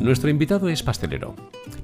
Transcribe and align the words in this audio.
Nuestro 0.00 0.30
invitado 0.30 0.70
es 0.70 0.82
pastelero, 0.82 1.34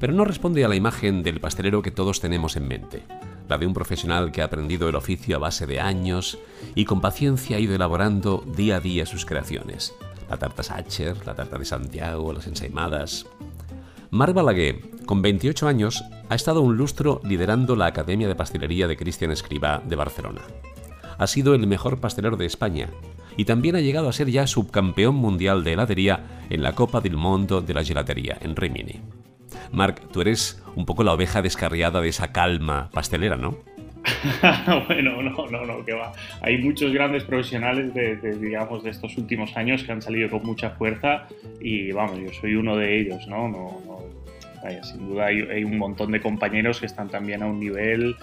pero 0.00 0.14
no 0.14 0.24
responde 0.24 0.64
a 0.64 0.68
la 0.68 0.74
imagen 0.74 1.22
del 1.22 1.38
pastelero 1.38 1.82
que 1.82 1.90
todos 1.90 2.18
tenemos 2.18 2.56
en 2.56 2.66
mente, 2.66 3.02
la 3.46 3.58
de 3.58 3.66
un 3.66 3.74
profesional 3.74 4.32
que 4.32 4.40
ha 4.40 4.46
aprendido 4.46 4.88
el 4.88 4.96
oficio 4.96 5.36
a 5.36 5.38
base 5.38 5.66
de 5.66 5.80
años 5.80 6.38
y 6.74 6.86
con 6.86 7.02
paciencia 7.02 7.58
ha 7.58 7.60
ido 7.60 7.74
elaborando 7.74 8.42
día 8.56 8.76
a 8.76 8.80
día 8.80 9.04
sus 9.04 9.26
creaciones. 9.26 9.94
La 10.30 10.38
tarta 10.38 10.62
Sacher, 10.62 11.26
la 11.26 11.34
tarta 11.34 11.58
de 11.58 11.66
Santiago, 11.66 12.32
las 12.32 12.46
ensaimadas. 12.46 13.26
Mar 14.08 14.32
Balaguer, 14.32 14.80
con 15.04 15.20
28 15.20 15.68
años, 15.68 16.02
ha 16.30 16.34
estado 16.34 16.62
un 16.62 16.78
lustro 16.78 17.20
liderando 17.22 17.76
la 17.76 17.84
Academia 17.84 18.28
de 18.28 18.34
Pastelería 18.34 18.88
de 18.88 18.96
Cristian 18.96 19.30
Escribá 19.30 19.82
de 19.84 19.94
Barcelona. 19.94 20.40
Ha 21.18 21.26
sido 21.26 21.54
el 21.54 21.66
mejor 21.66 22.00
pastelero 22.00 22.38
de 22.38 22.46
España 22.46 22.88
y 23.36 23.44
también 23.44 23.76
ha 23.76 23.80
llegado 23.80 24.08
a 24.08 24.12
ser 24.12 24.30
ya 24.30 24.46
subcampeón 24.46 25.14
mundial 25.14 25.64
de 25.64 25.72
heladería 25.72 26.20
en 26.50 26.62
la 26.62 26.72
Copa 26.72 27.00
del 27.00 27.16
Mundo 27.16 27.60
de 27.60 27.74
la 27.74 27.84
Gelatería 27.84 28.38
en 28.40 28.56
Rimini. 28.56 29.00
Marc, 29.72 30.00
tú 30.12 30.20
eres 30.20 30.62
un 30.74 30.86
poco 30.86 31.04
la 31.04 31.12
oveja 31.12 31.42
descarriada 31.42 32.00
de 32.00 32.08
esa 32.08 32.32
calma 32.32 32.90
pastelera, 32.92 33.36
¿no? 33.36 33.58
bueno, 34.86 35.22
no, 35.22 35.46
no, 35.48 35.66
no, 35.66 35.84
que 35.84 35.92
va. 35.92 36.12
Hay 36.40 36.58
muchos 36.58 36.92
grandes 36.92 37.24
profesionales 37.24 37.92
de, 37.92 38.16
digamos, 38.38 38.84
de 38.84 38.90
estos 38.90 39.16
últimos 39.18 39.56
años 39.56 39.82
que 39.82 39.92
han 39.92 40.02
salido 40.02 40.30
con 40.30 40.44
mucha 40.44 40.70
fuerza 40.70 41.26
y, 41.60 41.90
vamos, 41.92 42.18
yo 42.18 42.32
soy 42.32 42.54
uno 42.54 42.76
de 42.76 43.00
ellos, 43.00 43.26
no 43.26 43.48
vaya, 44.62 44.82
sin 44.82 45.08
duda 45.08 45.26
hay, 45.26 45.64
un 45.64 45.78
montón 45.78 46.12
de 46.12 46.20
compañeros 46.20 46.80
que 46.80 46.86
están 46.86 47.08
también 47.08 47.42
a 47.42 47.46
un 47.46 47.60
nivel 47.60 48.16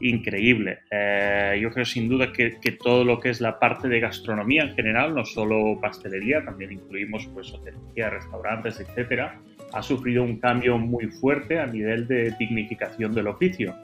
increíble. 0.00 0.80
Eh, 0.90 1.58
yo 1.60 1.70
creo 1.70 1.84
sin 1.84 2.08
duda 2.08 2.32
que, 2.32 2.50
todo 2.82 3.04
lo 3.04 3.20
que 3.20 3.30
es 3.30 3.40
la 3.40 3.58
parte 3.58 3.88
de 3.88 4.00
gastronomía 4.00 4.62
en 4.62 4.74
general, 4.74 5.14
no 5.14 5.24
solo 5.24 5.78
pastelería, 5.80 6.44
también 6.44 6.72
incluimos 6.72 7.26
pues 7.34 7.52
hotelería, 7.52 8.10
restaurantes, 8.10 8.80
etcétera, 8.80 9.40
ha 9.72 9.82
sufrido 9.82 10.22
un 10.22 10.38
cambio 10.38 10.78
muy 10.78 11.08
fuerte 11.08 11.58
a 11.58 11.66
nivel 11.66 12.06
de 12.06 12.34
dignificación 12.38 13.14
del 13.14 13.26
oficio. 13.26 13.74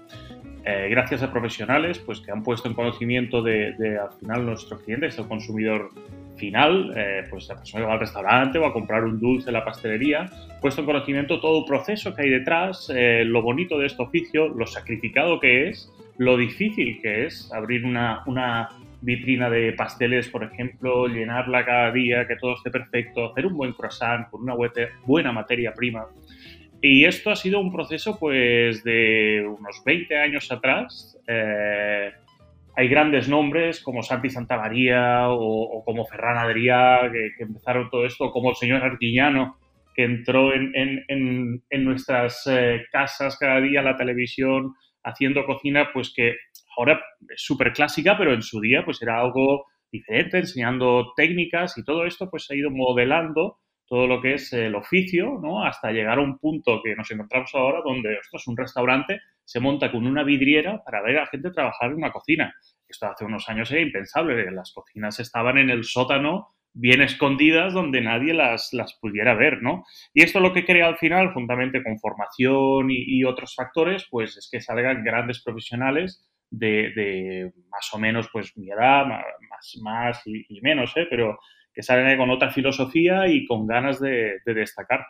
Eh, 0.66 0.88
gracias 0.90 1.22
a 1.22 1.30
profesionales 1.30 1.98
pues, 1.98 2.20
que 2.20 2.30
han 2.30 2.42
puesto 2.42 2.68
en 2.68 2.74
conocimiento 2.74 3.42
de, 3.42 3.98
al 4.00 4.12
final 4.18 4.46
nuestro 4.46 4.78
cliente, 4.78 5.06
es 5.06 5.18
el 5.18 5.28
consumidor 5.28 5.90
final, 6.36 6.92
eh, 6.96 7.24
pues 7.28 7.48
la 7.48 7.56
persona 7.56 7.82
que 7.82 7.86
va 7.86 7.92
al 7.94 8.00
restaurante 8.00 8.58
o 8.58 8.66
a 8.66 8.72
comprar 8.72 9.04
un 9.04 9.20
dulce 9.20 9.50
en 9.50 9.54
la 9.54 9.64
pastelería, 9.64 10.30
puesto 10.60 10.80
en 10.80 10.86
conocimiento 10.86 11.40
todo 11.40 11.60
el 11.60 11.64
proceso 11.66 12.14
que 12.14 12.22
hay 12.22 12.30
detrás, 12.30 12.90
lo 12.90 13.42
bonito 13.42 13.78
de 13.78 13.86
este 13.86 14.02
oficio, 14.02 14.48
lo 14.48 14.66
sacrificado 14.66 15.38
que 15.38 15.68
es 15.68 15.92
lo 16.16 16.36
difícil 16.36 17.00
que 17.02 17.26
es 17.26 17.52
abrir 17.52 17.84
una, 17.84 18.22
una 18.26 18.68
vitrina 19.04 19.50
de 19.50 19.72
pasteles, 19.72 20.28
por 20.28 20.44
ejemplo, 20.44 21.06
llenarla 21.06 21.64
cada 21.64 21.92
día, 21.92 22.26
que 22.26 22.36
todo 22.36 22.54
esté 22.54 22.70
perfecto, 22.70 23.30
hacer 23.30 23.46
un 23.46 23.56
buen 23.56 23.72
croissant 23.72 24.28
con 24.30 24.42
una 24.42 24.54
buena 25.04 25.32
materia 25.32 25.72
prima. 25.74 26.06
Y 26.86 27.06
esto 27.06 27.30
ha 27.30 27.36
sido 27.36 27.60
un 27.60 27.72
proceso 27.72 28.18
pues 28.18 28.84
de 28.84 29.42
unos 29.42 29.82
20 29.86 30.18
años 30.18 30.52
atrás. 30.52 31.18
Eh, 31.26 32.12
hay 32.76 32.88
grandes 32.88 33.26
nombres 33.26 33.80
como 33.80 34.02
Santi 34.02 34.28
Santamaría 34.28 35.30
o, 35.30 35.62
o 35.62 35.82
como 35.82 36.04
Ferran 36.04 36.36
Adrià 36.36 37.10
que, 37.10 37.42
empezaron 37.42 37.88
todo 37.88 38.04
esto, 38.04 38.30
como 38.30 38.50
el 38.50 38.56
señor 38.56 38.82
Arguiñano 38.82 39.56
que 39.94 40.04
entró 40.04 40.52
en, 40.52 41.62
nuestras 41.70 42.46
eh, 42.48 42.82
casas 42.92 43.38
cada 43.38 43.62
día, 43.62 43.80
la 43.80 43.96
televisión, 43.96 44.74
haciendo 45.02 45.46
cocina, 45.46 45.88
pues 45.90 46.12
que 46.14 46.34
ahora 46.76 47.00
es 47.34 47.42
súper 47.42 47.72
clásica, 47.72 48.18
pero 48.18 48.34
en 48.34 48.42
su 48.42 48.60
día 48.60 48.84
pues 48.84 49.00
era 49.00 49.18
algo 49.18 49.64
diferente, 49.90 50.36
enseñando 50.36 51.14
técnicas 51.16 51.78
y 51.78 51.82
todo 51.82 52.04
esto 52.04 52.28
pues 52.28 52.50
ha 52.50 52.54
ido 52.54 52.70
modelando 52.70 53.56
todo 53.86 54.06
lo 54.06 54.20
que 54.20 54.34
es 54.34 54.52
el 54.52 54.74
oficio, 54.74 55.38
¿no? 55.42 55.64
Hasta 55.64 55.92
llegar 55.92 56.18
a 56.18 56.22
un 56.22 56.38
punto 56.38 56.80
que 56.82 56.94
nos 56.96 57.10
encontramos 57.10 57.54
ahora 57.54 57.80
donde, 57.84 58.14
esto 58.14 58.38
es 58.38 58.46
un 58.46 58.56
restaurante 58.56 59.20
se 59.44 59.60
monta 59.60 59.92
con 59.92 60.06
una 60.06 60.22
vidriera 60.22 60.82
para 60.82 61.02
ver 61.02 61.18
a 61.18 61.20
la 61.22 61.26
gente 61.26 61.50
trabajar 61.50 61.90
en 61.90 61.98
una 61.98 62.10
cocina. 62.10 62.54
Esto 62.88 63.06
hace 63.06 63.24
unos 63.24 63.48
años 63.48 63.70
era 63.70 63.82
impensable, 63.82 64.50
las 64.50 64.72
cocinas 64.72 65.20
estaban 65.20 65.58
en 65.58 65.70
el 65.70 65.84
sótano 65.84 66.54
bien 66.72 67.02
escondidas 67.02 67.72
donde 67.72 68.00
nadie 68.00 68.34
las, 68.34 68.72
las 68.72 68.98
pudiera 69.00 69.34
ver, 69.34 69.62
¿no? 69.62 69.84
Y 70.12 70.22
esto 70.22 70.40
lo 70.40 70.52
que 70.52 70.64
crea 70.64 70.88
al 70.88 70.98
final, 70.98 71.32
juntamente 71.32 71.82
con 71.82 71.98
formación 71.98 72.88
y, 72.90 73.22
otros 73.24 73.54
factores, 73.54 74.06
pues 74.10 74.36
es 74.36 74.48
que 74.50 74.60
salgan 74.60 75.04
grandes 75.04 75.42
profesionales 75.42 76.28
de, 76.50 76.92
de, 76.94 77.52
más 77.70 77.88
o 77.92 77.98
menos, 77.98 78.28
pues 78.32 78.56
mi 78.56 78.70
edad, 78.70 79.06
más, 79.06 79.78
más 79.82 80.22
y, 80.26 80.44
y 80.48 80.60
menos, 80.62 80.92
¿eh? 80.96 81.06
Pero 81.08 81.38
que 81.74 81.82
salen 81.82 82.16
con 82.16 82.30
otra 82.30 82.50
filosofía 82.50 83.26
y 83.26 83.46
con 83.46 83.66
ganas 83.66 84.00
de, 84.00 84.40
destacar. 84.46 85.06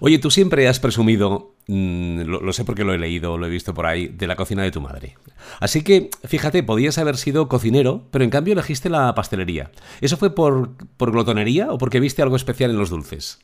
Oye, 0.00 0.18
tú 0.18 0.30
siempre 0.30 0.68
has 0.68 0.78
presumido, 0.78 1.54
mm, 1.68 2.22
lo, 2.22 2.52
sé 2.52 2.64
porque 2.64 2.84
lo 2.84 2.92
he 2.92 2.98
leído, 2.98 3.38
lo 3.38 3.46
he 3.46 3.50
visto 3.50 3.72
por 3.72 3.86
ahí, 3.86 4.08
de 4.08 4.26
la 4.26 4.36
cocina 4.36 4.62
de 4.62 4.70
tu 4.70 4.80
madre. 4.80 5.14
Así 5.58 5.82
que, 5.82 6.10
fíjate, 6.24 6.62
podías 6.62 6.98
haber 6.98 7.16
sido 7.16 7.48
cocinero, 7.48 8.02
pero 8.10 8.24
en 8.24 8.30
cambio 8.30 8.52
elegiste 8.52 8.90
la 8.90 9.14
pastelería. 9.14 9.70
¿Eso 10.00 10.16
fue 10.18 10.34
por, 10.34 10.76
por 10.98 11.12
glotonería 11.12 11.72
o 11.72 11.78
porque 11.78 12.00
viste 12.00 12.22
algo 12.22 12.36
especial 12.36 12.70
en 12.70 12.78
los 12.78 12.90
dulces? 12.90 13.40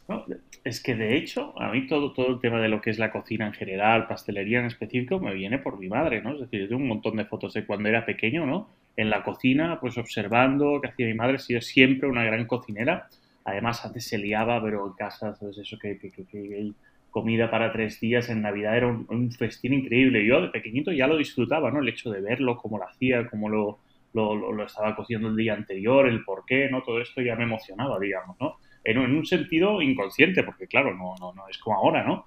es 0.65 0.83
que 0.83 0.95
de 0.95 1.17
hecho, 1.17 1.59
a 1.59 1.71
mí 1.71 1.87
todo, 1.87 2.13
todo 2.13 2.29
el 2.29 2.41
tema 2.41 2.61
de 2.61 2.69
lo 2.69 2.83
que 2.83 2.91
es 2.91 2.99
la 2.99 3.11
cocina 3.11 3.47
en 3.47 3.55
general, 3.55 4.07
pastelería 4.07 4.61
en 4.61 4.67
específico, 4.67 5.19
me 5.19 5.33
viene 5.33 5.59
por 5.59 5.79
mi 5.79 5.89
madre, 5.89 6.21
¿no? 6.21 6.35
Es 6.35 6.41
decir, 6.41 6.61
yo 6.61 6.69
tengo 6.69 6.83
un 6.83 6.89
montón 6.89 7.17
de 7.17 7.25
fotos 7.25 7.55
de 7.55 7.65
cuando 7.65 7.89
era 7.89 8.05
pequeño, 8.05 8.45
¿no? 8.45 8.69
En 8.99 9.11
la 9.11 9.23
cocina, 9.23 9.79
pues 9.81 9.97
observando 9.97 10.81
que 10.81 10.89
hacía 10.89 11.07
mi 11.07 11.15
madre, 11.15 11.39
sido 11.39 11.61
siempre 11.61 12.09
una 12.09 12.25
gran 12.25 12.47
cocinera. 12.47 13.07
Además, 13.45 13.85
antes 13.85 14.09
se 14.09 14.19
liaba, 14.19 14.61
pero 14.61 14.89
en 14.89 14.93
casa, 14.95 15.37
¿sabes? 15.37 15.57
Eso 15.57 15.79
que, 15.79 15.97
que, 16.01 16.11
que, 16.11 16.73
comida 17.09 17.49
para 17.49 17.73
tres 17.73 18.01
días 18.01 18.29
en 18.29 18.43
Navidad 18.43 18.77
era 18.77 18.89
un, 18.89 19.31
festín 19.31 19.73
increíble. 19.73 20.27
Yo 20.27 20.43
de 20.43 20.49
pequeñito 20.49 20.91
ya 20.91 21.07
lo 21.07 21.17
disfrutaba, 21.17 21.71
¿no? 21.71 21.79
El 21.79 21.89
hecho 21.89 22.11
de 22.11 22.21
verlo, 22.21 22.57
cómo 22.57 22.77
lo 22.77 22.89
hacía, 22.89 23.29
cómo 23.29 23.49
lo, 23.49 23.79
lo, 24.15 24.35
lo, 24.53 24.65
estaba 24.65 24.97
cociendo 24.97 25.29
el 25.29 25.37
día 25.37 25.55
anterior, 25.55 26.09
el 26.09 26.25
por 26.25 26.45
qué, 26.45 26.69
¿no? 26.69 26.83
Todo 26.83 27.01
esto 27.01 27.23
ya 27.23 27.37
me 27.37 27.45
emocionaba, 27.45 28.01
digamos, 28.01 28.37
¿no? 28.41 28.57
En, 28.83 28.99
en 28.99 29.17
un 29.17 29.25
sentido 29.25 29.81
inconsciente, 29.81 30.43
porque 30.43 30.67
claro, 30.67 30.93
no, 30.93 31.15
no, 31.21 31.33
no 31.33 31.49
es 31.49 31.57
como 31.59 31.77
ahora, 31.77 32.03
¿no? 32.03 32.27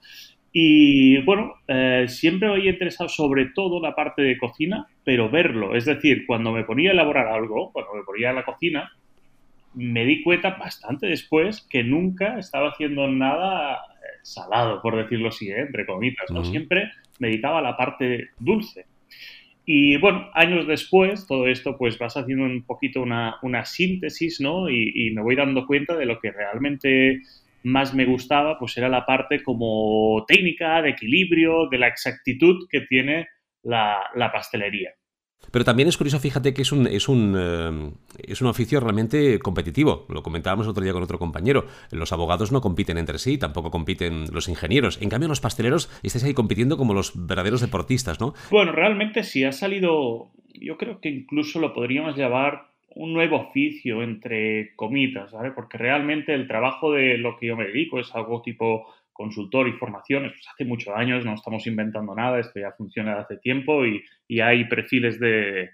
Y 0.53 1.21
bueno, 1.23 1.55
eh, 1.67 2.05
siempre 2.09 2.49
me 2.49 2.55
había 2.55 2.71
interesado 2.71 3.09
sobre 3.09 3.47
todo 3.55 3.81
la 3.81 3.95
parte 3.95 4.21
de 4.21 4.37
cocina, 4.37 4.87
pero 5.03 5.29
verlo. 5.29 5.75
Es 5.75 5.85
decir, 5.85 6.25
cuando 6.27 6.51
me 6.51 6.65
ponía 6.65 6.89
a 6.89 6.93
elaborar 6.93 7.27
algo, 7.27 7.71
cuando 7.71 7.93
me 7.93 8.03
ponía 8.03 8.31
a 8.31 8.33
la 8.33 8.43
cocina, 8.43 8.91
me 9.73 10.05
di 10.05 10.21
cuenta 10.21 10.51
bastante 10.51 11.07
después 11.07 11.65
que 11.69 11.83
nunca 11.83 12.37
estaba 12.37 12.69
haciendo 12.69 13.07
nada 13.07 13.75
eh, 13.75 14.19
salado, 14.23 14.81
por 14.81 14.97
decirlo 14.97 15.29
así, 15.29 15.49
¿eh? 15.49 15.61
entre 15.61 15.85
comitas. 15.85 16.29
¿no? 16.31 16.43
Siempre 16.43 16.91
me 17.19 17.29
dedicaba 17.29 17.59
a 17.59 17.63
la 17.63 17.77
parte 17.77 18.31
dulce. 18.37 18.85
Y 19.63 19.95
bueno, 19.97 20.29
años 20.33 20.67
después, 20.67 21.27
todo 21.27 21.47
esto, 21.47 21.77
pues 21.77 21.97
vas 21.97 22.17
haciendo 22.17 22.43
un 22.43 22.63
poquito 22.63 23.01
una, 23.01 23.37
una 23.43 23.63
síntesis, 23.63 24.41
¿no? 24.41 24.69
Y, 24.69 24.91
y, 24.93 25.11
me 25.11 25.21
voy 25.21 25.35
dando 25.35 25.67
cuenta 25.67 25.95
de 25.95 26.07
lo 26.07 26.19
que 26.19 26.31
realmente 26.31 27.21
más 27.63 27.93
me 27.93 28.05
gustaba, 28.05 28.57
pues 28.59 28.77
era 28.77 28.89
la 28.89 29.05
parte 29.05 29.43
como 29.43 30.23
técnica, 30.27 30.81
de 30.81 30.89
equilibrio, 30.89 31.67
de 31.69 31.77
la 31.77 31.87
exactitud 31.87 32.67
que 32.69 32.81
tiene 32.81 33.27
la, 33.63 34.31
pastelería. 34.33 34.91
Pero 35.51 35.65
también 35.65 35.89
es 35.89 35.97
curioso, 35.97 36.19
fíjate 36.19 36.53
que 36.53 36.61
es 36.61 36.71
un, 36.71 36.85
es, 36.87 37.09
un, 37.09 37.35
eh, 37.37 37.91
es 38.27 38.41
un 38.41 38.47
oficio 38.47 38.79
realmente 38.79 39.39
competitivo. 39.39 40.05
Lo 40.09 40.21
comentábamos 40.21 40.67
otro 40.67 40.83
día 40.83 40.93
con 40.93 41.03
otro 41.03 41.17
compañero. 41.17 41.65
Los 41.91 42.13
abogados 42.13 42.51
no 42.51 42.61
compiten 42.61 42.97
entre 42.97 43.17
sí, 43.17 43.37
tampoco 43.37 43.71
compiten 43.71 44.25
los 44.31 44.47
ingenieros. 44.47 45.01
En 45.01 45.09
cambio, 45.09 45.27
los 45.27 45.41
pasteleros 45.41 45.89
estáis 46.03 46.23
ahí 46.23 46.33
compitiendo 46.33 46.77
como 46.77 46.93
los 46.93 47.27
verdaderos 47.27 47.61
deportistas, 47.61 48.19
¿no? 48.19 48.33
Bueno, 48.51 48.71
realmente 48.71 49.23
sí 49.23 49.43
ha 49.43 49.51
salido, 49.51 50.31
yo 50.53 50.77
creo 50.77 51.01
que 51.01 51.09
incluso 51.09 51.59
lo 51.59 51.73
podríamos 51.73 52.15
llamar 52.15 52.70
un 52.95 53.13
nuevo 53.13 53.37
oficio 53.37 54.03
entre 54.03 54.75
comitas, 54.75 55.31
¿vale? 55.31 55.51
Porque 55.51 55.77
realmente 55.77 56.33
el 56.33 56.47
trabajo 56.47 56.91
de 56.91 57.17
lo 57.17 57.37
que 57.37 57.47
yo 57.47 57.55
me 57.55 57.67
dedico 57.67 57.99
es 57.99 58.13
algo 58.13 58.41
tipo 58.41 58.87
consultor 59.11 59.67
y 59.67 59.73
formaciones, 59.73 60.31
pues 60.31 60.47
hace 60.51 60.65
muchos 60.65 60.93
años, 60.95 61.23
no 61.25 61.35
estamos 61.35 61.67
inventando 61.67 62.15
nada, 62.15 62.39
esto 62.39 62.59
ya 62.59 62.71
funciona 62.71 63.19
hace 63.19 63.37
tiempo 63.37 63.85
y, 63.85 64.01
hay 64.41 64.65
perfiles 64.65 65.19
de, 65.19 65.69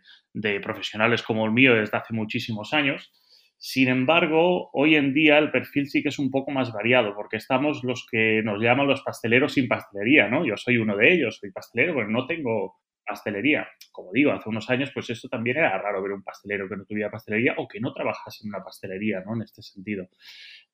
profesionales 0.62 1.22
como 1.22 1.46
el 1.46 1.52
mío 1.52 1.76
desde 1.76 1.98
hace 1.98 2.14
muchísimos 2.14 2.74
años. 2.74 3.12
Sin 3.60 3.88
embargo, 3.88 4.70
hoy 4.74 4.96
en 4.96 5.14
día 5.14 5.38
el 5.38 5.52
perfil 5.52 5.88
sí 5.88 6.04
que 6.04 6.10
es 6.10 6.20
un 6.20 6.30
poco 6.30 6.52
más 6.52 6.72
variado, 6.72 7.16
porque 7.16 7.38
estamos 7.38 7.84
los 7.84 8.06
que 8.12 8.42
nos 8.44 8.62
llaman 8.62 8.88
los 8.88 9.02
pasteleros 9.02 9.54
sin 9.54 9.68
pastelería, 9.68 10.28
¿no? 10.28 10.46
Yo 10.46 10.58
soy 10.58 10.78
uno 10.78 10.96
de 10.96 11.14
ellos, 11.14 11.38
soy 11.40 11.52
pastelero, 11.52 11.96
pero 11.96 12.10
no 12.10 12.26
tengo 12.28 12.76
pastelería. 13.08 13.68
Como 13.92 14.12
digo, 14.12 14.32
hace 14.32 14.50
unos 14.50 14.70
años, 14.70 14.92
pues 14.94 15.10
esto 15.10 15.30
también 15.30 15.58
era 15.58 15.78
raro 15.78 16.02
ver 16.04 16.12
un 16.12 16.24
pastelero 16.24 16.68
que 16.68 16.76
no 16.76 16.86
tuviera 16.86 17.10
pastelería 17.10 17.56
o 17.58 17.68
que 17.68 17.80
no 17.80 17.94
trabajase 17.94 18.44
en 18.44 18.50
una 18.50 18.64
pastelería, 18.64 19.22
¿no? 19.26 19.36
En 19.36 19.42
este 19.42 19.62
sentido. 19.62 20.08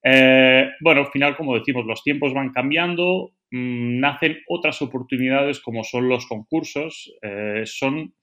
Eh, 0.03 0.69
bueno, 0.81 1.01
al 1.01 1.11
final, 1.11 1.37
como 1.37 1.57
decimos, 1.57 1.85
los 1.85 2.03
tiempos 2.03 2.33
van 2.33 2.51
cambiando, 2.51 3.31
mm, 3.51 3.99
nacen 3.99 4.39
otras 4.47 4.81
oportunidades 4.81 5.61
como 5.61 5.83
son 5.83 6.09
los 6.09 6.25
concursos. 6.27 7.13
Eh, 7.21 7.63
son, 7.65 8.13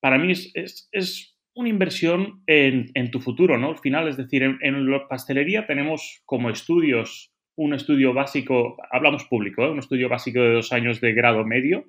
para 0.00 0.18
mí, 0.18 0.32
es, 0.32 1.36
una 1.54 1.68
inversión 1.70 2.42
en, 2.46 3.10
tu 3.10 3.20
futuro, 3.20 3.58
¿no? 3.58 3.70
Al 3.70 3.78
final, 3.78 4.08
es 4.08 4.16
decir, 4.16 4.42
en, 4.42 4.90
la 4.90 5.08
pastelería 5.08 5.66
tenemos 5.66 6.22
como 6.26 6.50
estudios 6.50 7.32
un 7.56 7.72
estudio 7.72 8.12
básico, 8.12 8.76
hablamos 8.90 9.24
público, 9.24 9.64
¿eh? 9.64 9.70
un 9.70 9.78
estudio 9.78 10.10
básico 10.10 10.40
de 10.40 10.52
dos 10.52 10.72
años 10.72 11.00
de 11.00 11.14
grado 11.14 11.44
medio, 11.44 11.86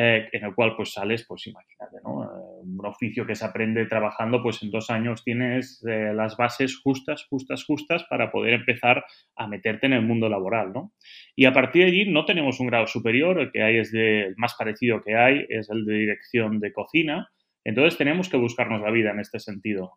eh, 0.00 0.28
en 0.30 0.44
el 0.44 0.54
cual 0.54 0.76
pues 0.76 0.92
sales, 0.92 1.24
pues 1.26 1.48
imagínate, 1.48 1.96
¿no? 2.04 2.22
Eh, 2.22 2.60
un 2.62 2.86
oficio 2.86 3.26
que 3.26 3.34
se 3.34 3.44
aprende 3.44 3.84
trabajando, 3.86 4.40
pues 4.40 4.62
en 4.62 4.70
dos 4.70 4.90
años 4.90 5.24
tienes 5.24 5.82
las 5.82 6.36
bases 6.36 6.80
justas, 6.80 7.26
justas, 7.28 7.64
justas 7.64 8.04
para 8.08 8.30
poder 8.30 8.54
empezar 8.54 9.04
a 9.34 9.48
meterte 9.48 9.86
en 9.86 9.94
el 9.94 10.02
mundo 10.02 10.28
laboral, 10.28 10.72
¿no? 10.72 10.92
Y 11.34 11.46
a 11.46 11.52
partir 11.52 11.82
de 11.82 11.88
allí 11.88 12.12
no 12.12 12.24
tenemos 12.24 12.60
un 12.60 12.68
grado 12.68 12.86
superior, 12.86 13.40
el 13.40 13.50
que 13.50 13.62
hay 13.64 13.78
es 13.78 13.90
de, 13.90 14.26
el 14.26 14.34
más 14.36 14.54
parecido 14.54 15.02
que 15.02 15.16
hay 15.16 15.44
es 15.48 15.68
el 15.68 15.84
de 15.84 15.94
dirección 15.94 16.60
de 16.60 16.72
cocina, 16.72 17.28
entonces 17.64 17.98
tenemos 17.98 18.28
que 18.28 18.36
buscarnos 18.36 18.80
la 18.80 18.92
vida 18.92 19.10
en 19.10 19.18
este 19.18 19.40
sentido. 19.40 19.94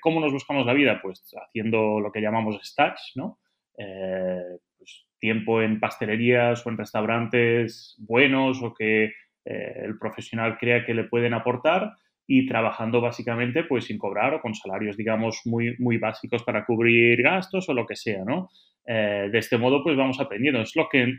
¿Cómo 0.00 0.20
nos 0.20 0.32
buscamos 0.32 0.64
la 0.64 0.72
vida? 0.72 1.00
Pues 1.02 1.22
haciendo 1.36 2.00
lo 2.00 2.10
que 2.10 2.22
llamamos 2.22 2.58
stage, 2.62 3.12
¿no? 3.14 3.38
Eh, 3.78 4.58
tiempo 5.18 5.62
en 5.62 5.80
pastelerías 5.80 6.64
o 6.64 6.70
en 6.70 6.78
restaurantes 6.78 7.96
buenos 7.98 8.62
o 8.62 8.74
que 8.74 9.04
eh, 9.44 9.82
el 9.84 9.98
profesional 9.98 10.58
crea 10.58 10.84
que 10.84 10.94
le 10.94 11.04
pueden 11.04 11.34
aportar 11.34 11.92
y 12.26 12.46
trabajando 12.46 13.00
básicamente 13.00 13.64
pues 13.64 13.86
sin 13.86 13.98
cobrar 13.98 14.34
o 14.34 14.40
con 14.40 14.54
salarios 14.54 14.96
digamos 14.96 15.42
muy, 15.44 15.76
muy 15.78 15.96
básicos 15.98 16.42
para 16.42 16.64
cubrir 16.64 17.22
gastos 17.22 17.68
o 17.68 17.74
lo 17.74 17.86
que 17.86 17.96
sea, 17.96 18.24
¿no? 18.24 18.50
Eh, 18.86 19.28
de 19.30 19.38
este 19.38 19.58
modo 19.58 19.82
pues 19.82 19.96
vamos 19.96 20.20
aprendiendo. 20.20 20.60
Es 20.60 20.76
lo 20.76 20.88
que 20.88 21.18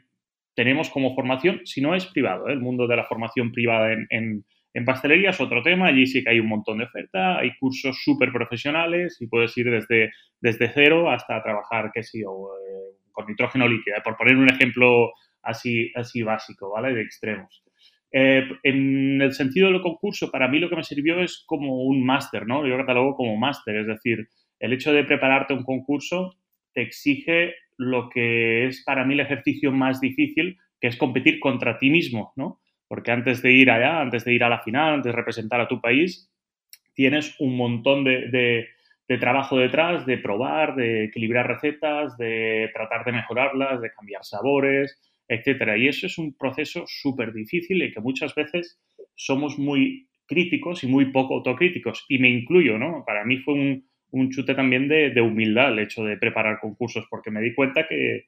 tenemos 0.56 0.90
como 0.90 1.16
formación, 1.16 1.62
si 1.66 1.82
no 1.82 1.96
es 1.96 2.06
privado, 2.08 2.48
el 2.48 2.60
mundo 2.60 2.88
de 2.88 2.96
la 2.96 3.06
formación 3.06 3.52
privada 3.52 3.94
en 4.10 4.44
en 4.74 4.86
pastelería 4.86 5.32
es 5.32 5.42
otro 5.42 5.64
tema, 5.64 5.88
allí 5.88 6.06
sí 6.06 6.24
que 6.24 6.30
hay 6.30 6.40
un 6.40 6.48
montón 6.48 6.78
de 6.78 6.84
oferta, 6.84 7.40
hay 7.40 7.56
cursos 7.60 8.02
súper 8.04 8.32
profesionales 8.32 9.18
y 9.20 9.28
puedes 9.28 9.58
ir 9.58 9.70
desde, 9.70 10.12
desde 10.40 10.72
cero 10.74 11.10
hasta 11.10 11.42
trabajar, 11.42 11.92
qué 11.94 12.04
sé 12.04 12.22
yo, 12.22 12.52
eh, 13.20 13.26
nitrógeno 13.28 13.68
líquido, 13.68 13.98
por 14.04 14.18
poner 14.18 14.38
un 14.38 14.50
ejemplo 14.50 15.12
así, 15.42 15.92
así 15.96 16.24
básico, 16.24 16.72
¿vale? 16.72 16.94
De 16.94 17.02
extremos. 17.02 17.64
Eh, 18.12 18.48
en 18.64 19.22
el 19.22 19.34
sentido 19.34 19.72
del 19.72 19.82
concurso, 19.82 20.32
para 20.32 20.48
mí 20.48 20.60
lo 20.60 20.70
que 20.70 20.76
me 20.76 20.84
sirvió 20.84 21.22
es 21.22 21.44
como 21.46 21.84
un 21.84 22.06
máster, 22.06 22.48
¿no? 22.48 22.66
Yo 22.68 22.78
catalogo 22.78 23.16
como 23.16 23.38
máster, 23.38 23.76
es 23.78 23.88
decir, 23.88 24.30
el 24.60 24.74
hecho 24.74 24.92
de 24.92 25.04
prepararte 25.04 25.54
un 25.54 25.64
concurso 25.64 26.36
te 26.74 26.82
exige 26.82 27.56
lo 27.78 28.10
que 28.10 28.68
es 28.68 28.84
para 28.84 29.06
mí 29.06 29.14
el 29.14 29.22
ejercicio 29.22 29.72
más 29.72 30.02
difícil, 30.02 30.58
que 30.82 30.88
es 30.88 30.98
competir 30.98 31.40
contra 31.40 31.78
ti 31.78 31.90
mismo, 31.90 32.34
¿no? 32.36 32.60
porque 32.90 33.12
antes 33.12 33.42
de 33.44 33.54
ir 33.54 33.70
allá, 33.70 34.02
antes 34.02 34.26
de 34.26 34.34
ir 34.34 34.44
a 34.44 34.50
la 34.50 34.62
final, 34.62 34.96
antes 34.96 35.12
de 35.12 35.16
representar 35.16 35.62
a 35.62 35.68
tu 35.68 35.80
país, 35.80 36.30
tienes 36.96 37.40
un 37.40 37.56
montón 37.56 38.04
de, 38.04 38.68
trabajo 39.18 39.58
detrás, 39.58 40.06
de 40.06 40.18
probar, 40.18 40.76
de 40.76 41.06
equilibrar 41.06 41.48
recetas, 41.48 42.18
de 42.18 42.70
tratar 42.74 43.06
de 43.06 43.12
mejorarlas, 43.12 43.82
de 43.82 43.92
cambiar 43.92 44.24
sabores, 44.24 45.02
etcétera. 45.28 45.78
Y 45.78 45.88
eso 45.88 46.08
es 46.08 46.18
un 46.18 46.36
proceso 46.38 46.84
súper 46.88 47.34
difícil 47.34 47.82
y 47.82 47.92
que 47.92 48.02
muchas 48.02 48.36
veces 48.36 48.80
somos 49.16 49.58
muy 49.58 50.08
críticos 50.28 50.84
y 50.84 50.88
muy 50.88 51.06
poco 51.12 51.36
autocríticos. 51.36 52.06
Y 52.08 52.20
me 52.20 52.30
incluyo, 52.30 52.78
¿no? 52.78 53.04
Para 53.06 53.26
mí 53.26 53.38
fue 53.38 53.56
un, 53.56 54.30
chute 54.32 54.54
también 54.54 54.88
de, 54.88 55.12
de, 55.12 55.22
humildad 55.22 55.74
el 55.74 55.80
hecho 55.80 56.04
de 56.04 56.18
preparar 56.18 56.60
concursos, 56.60 57.06
porque 57.10 57.32
me 57.32 57.42
di 57.42 57.54
cuenta 57.54 57.88
que, 57.88 58.26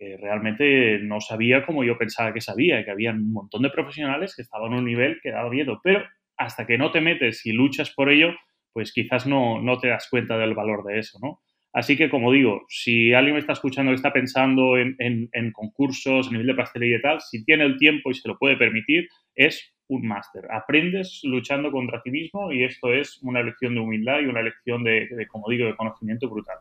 que 0.00 0.16
realmente 0.16 0.98
no 1.00 1.20
sabía 1.20 1.66
como 1.66 1.84
yo 1.84 1.98
pensaba 1.98 2.32
que 2.32 2.40
sabía, 2.40 2.82
que 2.84 2.90
había 2.90 3.10
un 3.10 3.32
montón 3.32 3.60
de 3.62 3.68
profesionales 3.68 4.34
que 4.34 4.40
estaban 4.40 4.72
a 4.72 4.78
un 4.78 4.86
nivel 4.86 5.20
que 5.22 5.30
daba 5.30 5.50
miedo, 5.50 5.78
pero 5.84 6.02
hasta 6.38 6.66
que 6.66 6.78
no 6.78 6.90
te 6.90 7.02
metes 7.02 7.44
y 7.44 7.52
luchas 7.52 7.90
por 7.90 8.10
ello, 8.10 8.30
pues 8.72 8.92
quizás 8.92 9.26
no, 9.26 9.60
no 9.60 9.78
te 9.78 9.88
das 9.88 10.08
cuenta 10.10 10.38
del 10.38 10.54
valor 10.54 10.84
de 10.84 10.98
eso, 10.98 11.18
¿no? 11.22 11.40
Así 11.72 11.96
que, 11.96 12.10
como 12.10 12.32
digo, 12.32 12.64
si 12.68 13.12
alguien 13.12 13.34
me 13.34 13.40
está 13.40 13.52
escuchando 13.52 13.92
que 13.92 13.96
está 13.96 14.12
pensando 14.12 14.76
en, 14.76 14.96
en, 14.98 15.52
concursos 15.52 16.26
a 16.26 16.30
nivel 16.32 16.48
de 16.48 16.54
pastelería 16.54 16.96
y 16.98 17.02
tal, 17.02 17.20
si 17.20 17.44
tiene 17.44 17.64
el 17.64 17.78
tiempo 17.78 18.10
y 18.10 18.14
se 18.14 18.26
lo 18.26 18.36
puede 18.38 18.56
permitir, 18.56 19.08
es 19.36 19.72
un 19.86 20.06
máster. 20.06 20.46
Aprendes 20.50 21.20
luchando 21.22 21.70
contra 21.70 22.02
ti 22.02 22.10
mismo 22.10 22.50
y 22.52 22.64
esto 22.64 22.92
es 22.92 23.22
una 23.22 23.42
lección 23.42 23.74
de 23.74 23.80
humildad 23.80 24.20
y 24.20 24.26
una 24.26 24.42
lección 24.42 24.82
de 24.82 25.08
como 25.28 25.48
digo, 25.48 25.66
de 25.66 25.76
conocimiento 25.76 26.28
brutal. 26.28 26.58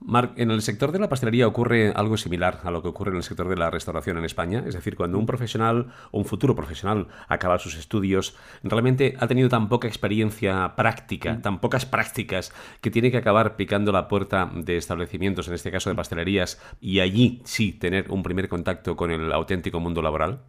Marc, 0.00 0.38
en 0.38 0.50
el 0.50 0.62
sector 0.62 0.92
de 0.92 1.00
la 1.00 1.08
pastelería 1.08 1.48
ocurre 1.48 1.90
algo 1.90 2.16
similar 2.16 2.60
a 2.62 2.70
lo 2.70 2.82
que 2.82 2.88
ocurre 2.88 3.10
en 3.10 3.16
el 3.16 3.24
sector 3.24 3.48
de 3.48 3.56
la 3.56 3.70
restauración 3.70 4.16
en 4.16 4.24
España. 4.24 4.62
Es 4.66 4.74
decir, 4.74 4.96
cuando 4.96 5.18
un 5.18 5.26
profesional 5.26 5.88
o 6.12 6.18
un 6.18 6.24
futuro 6.24 6.54
profesional 6.54 7.08
acaba 7.26 7.58
sus 7.58 7.76
estudios, 7.76 8.36
realmente 8.62 9.16
ha 9.18 9.26
tenido 9.26 9.48
tan 9.48 9.68
poca 9.68 9.88
experiencia 9.88 10.76
práctica, 10.76 11.34
mm. 11.34 11.42
tan 11.42 11.60
pocas 11.60 11.84
prácticas, 11.84 12.52
que 12.80 12.90
tiene 12.90 13.10
que 13.10 13.16
acabar 13.16 13.56
picando 13.56 13.90
la 13.90 14.06
puerta 14.06 14.50
de 14.54 14.76
establecimientos, 14.76 15.48
en 15.48 15.54
este 15.54 15.72
caso 15.72 15.90
de 15.90 15.96
pastelerías, 15.96 16.60
y 16.80 17.00
allí 17.00 17.42
sí 17.44 17.72
tener 17.72 18.10
un 18.10 18.22
primer 18.22 18.48
contacto 18.48 18.96
con 18.96 19.10
el 19.10 19.32
auténtico 19.32 19.80
mundo 19.80 20.00
laboral. 20.00 20.40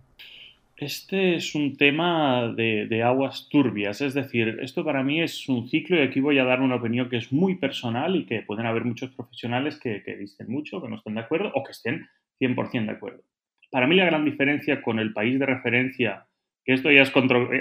Este 0.81 1.35
es 1.35 1.55
un 1.55 1.75
tema 1.75 2.53
de, 2.55 3.03
aguas 3.03 3.49
turbias, 3.49 3.99
es 3.99 4.13
decir, 4.13 4.59
esto 4.61 4.85
para 4.85 5.03
mí 5.03 5.21
es 5.21 5.49
un 5.49 5.67
ciclo 5.67 5.97
y 5.97 6.03
aquí 6.03 6.21
voy 6.21 6.39
a 6.39 6.45
dar 6.45 6.61
una 6.61 6.75
opinión 6.75 7.09
que 7.09 7.17
es 7.17 7.33
muy 7.33 7.55
personal 7.55 8.15
y 8.15 8.25
que 8.25 8.43
pueden 8.43 8.65
haber 8.65 8.85
muchos 8.85 9.13
profesionales 9.13 9.77
que, 9.77 10.01
que 10.03 10.25
mucho, 10.47 10.81
que 10.81 10.87
no 10.87 10.95
estén 10.95 11.15
de 11.15 11.19
acuerdo 11.19 11.51
o 11.53 11.65
que 11.65 11.73
estén 11.73 12.07
100% 12.39 12.85
de 12.85 12.91
acuerdo. 12.93 13.21
Para 13.69 13.87
mí 13.87 13.95
la 13.97 14.05
gran 14.05 14.23
diferencia 14.23 14.81
con 14.81 14.99
el 14.99 15.11
país 15.11 15.37
de 15.37 15.47
referencia, 15.47 16.25
que 16.63 16.75
esto 16.75 16.89
ya, 16.89 17.01
es 17.01 17.11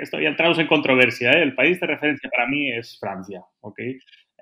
esto 0.01 0.21
ya 0.21 0.29
entramos 0.29 0.61
en 0.61 0.69
controversia, 0.69 1.33
¿eh? 1.33 1.43
el 1.43 1.57
país 1.57 1.81
de 1.81 1.89
referencia 1.89 2.31
para 2.31 2.47
mí 2.47 2.71
es 2.71 3.01
Francia, 3.01 3.43
¿ok? 3.63 3.81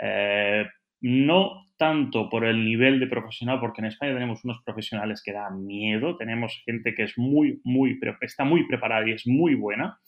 Eh, 0.03 0.67
no 1.01 1.67
tanto 1.77 2.31
por 2.31 2.45
el 2.45 2.65
nivel 2.65 2.99
de 3.01 3.07
profesional, 3.07 3.61
porque 3.61 3.81
en 3.81 3.89
España 3.89 4.15
tenemos 4.15 4.45
unos 4.45 4.63
profesionales 4.65 5.23
que 5.23 5.33
dan 5.33 5.67
miedo, 5.67 6.17
tenemos 6.17 6.63
gente 6.65 6.95
que 6.95 7.05
es 7.05 7.19
muy, 7.19 7.61
muy, 7.65 7.99
está 8.23 8.45
muy 8.45 8.67
preparada 8.67 9.07
y 9.09 9.13
es 9.13 9.27
muy 9.27 9.55
buena, 9.55 9.99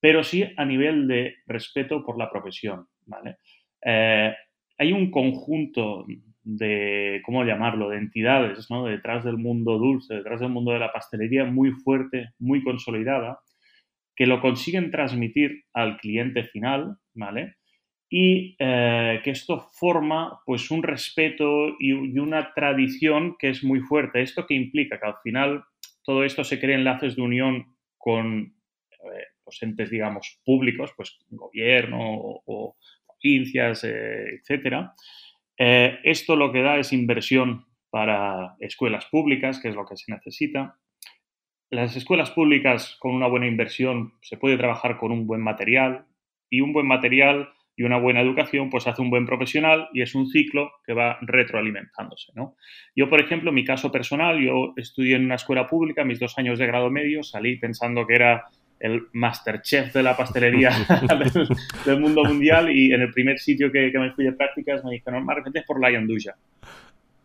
pero 0.00 0.24
sí 0.24 0.44
a 0.56 0.64
nivel 0.64 1.06
de 1.06 1.36
respeto 1.46 2.04
por 2.04 2.18
la 2.18 2.30
profesión, 2.30 2.86
¿vale? 3.06 3.36
Eh, 3.84 4.34
hay 4.76 4.92
un 4.92 5.10
conjunto 5.10 6.04
de, 6.42 7.22
¿cómo 7.24 7.44
llamarlo?, 7.44 7.88
de 7.88 7.98
entidades, 7.98 8.70
¿no?, 8.70 8.84
detrás 8.84 9.24
del 9.24 9.38
mundo 9.38 9.78
dulce, 9.78 10.14
detrás 10.14 10.40
del 10.40 10.50
mundo 10.50 10.72
de 10.72 10.80
la 10.80 10.92
pastelería 10.92 11.44
muy 11.44 11.70
fuerte, 11.70 12.30
muy 12.38 12.62
consolidada, 12.62 13.38
que 14.16 14.26
lo 14.26 14.40
consiguen 14.40 14.90
transmitir 14.90 15.64
al 15.72 15.96
cliente 15.98 16.44
final, 16.44 16.96
¿vale?, 17.14 17.54
y 18.16 18.54
eh, 18.60 19.20
que 19.24 19.30
esto 19.30 19.58
forma 19.72 20.40
pues 20.46 20.70
un 20.70 20.84
respeto 20.84 21.74
y, 21.80 21.90
una 21.92 22.54
tradición 22.54 23.34
que 23.36 23.48
es 23.48 23.64
muy 23.64 23.80
fuerte. 23.80 24.22
¿Esto 24.22 24.46
que 24.46 24.54
implica? 24.54 25.00
Que 25.00 25.06
al 25.08 25.16
final 25.20 25.64
todo 26.04 26.22
esto 26.22 26.44
se 26.44 26.60
crea 26.60 26.76
enlaces 26.76 27.16
de 27.16 27.22
unión 27.22 27.74
con 27.98 28.54
eh, 28.92 29.24
los 29.44 29.60
entes, 29.64 29.90
digamos, 29.90 30.40
públicos, 30.44 30.92
pues 30.96 31.18
gobierno 31.28 31.98
o, 31.98 32.76
provincias, 33.04 33.82
eh, 33.82 34.36
etcétera. 34.38 34.94
esto 35.56 36.36
lo 36.36 36.52
que 36.52 36.62
da 36.62 36.78
es 36.78 36.92
inversión 36.92 37.66
para 37.90 38.54
escuelas 38.60 39.06
públicas, 39.06 39.58
que 39.58 39.70
es 39.70 39.74
lo 39.74 39.86
que 39.86 39.96
se 39.96 40.12
necesita. 40.12 40.78
Las 41.68 41.96
escuelas 41.96 42.30
públicas 42.30 42.96
con 43.00 43.12
una 43.12 43.26
buena 43.26 43.48
inversión 43.48 44.12
se 44.22 44.36
puede 44.36 44.56
trabajar 44.56 44.98
con 44.98 45.10
un 45.10 45.26
buen 45.26 45.40
material 45.40 46.06
y 46.48 46.60
un 46.60 46.72
buen 46.72 46.86
material 46.86 47.48
y 47.76 47.82
una 47.82 47.98
buena 47.98 48.20
educación 48.20 48.70
pues 48.70 48.86
hace 48.86 49.02
un 49.02 49.10
buen 49.10 49.26
profesional 49.26 49.88
y 49.92 50.02
es 50.02 50.14
un 50.14 50.28
ciclo 50.28 50.70
que 50.86 50.92
va 50.92 51.18
retroalimentándose. 51.22 52.32
¿no? 52.34 52.56
Yo, 52.94 53.08
por 53.08 53.20
ejemplo, 53.20 53.50
en 53.50 53.56
mi 53.56 53.64
caso 53.64 53.90
personal, 53.90 54.40
yo 54.40 54.72
estudié 54.76 55.16
en 55.16 55.24
una 55.24 55.34
escuela 55.34 55.66
pública, 55.66 56.04
mis 56.04 56.20
dos 56.20 56.38
años 56.38 56.58
de 56.58 56.66
grado 56.66 56.90
medio, 56.90 57.22
salí 57.22 57.56
pensando 57.56 58.06
que 58.06 58.14
era 58.14 58.44
el 58.80 59.06
masterchef 59.12 59.92
de 59.92 60.02
la 60.02 60.16
pastelería 60.16 60.70
del, 61.86 62.00
mundo 62.00 62.24
mundial 62.24 62.70
y 62.70 62.92
en 62.92 63.02
el 63.02 63.10
primer 63.10 63.38
sitio 63.38 63.72
que, 63.72 63.90
me 63.94 64.12
fui 64.12 64.24
de 64.24 64.32
prácticas 64.32 64.84
me 64.84 64.92
dijeron, 64.92 65.24
Marc, 65.24 65.44
vete 65.44 65.62
por 65.66 65.80
la 65.80 65.90
yanduja. 65.90 66.34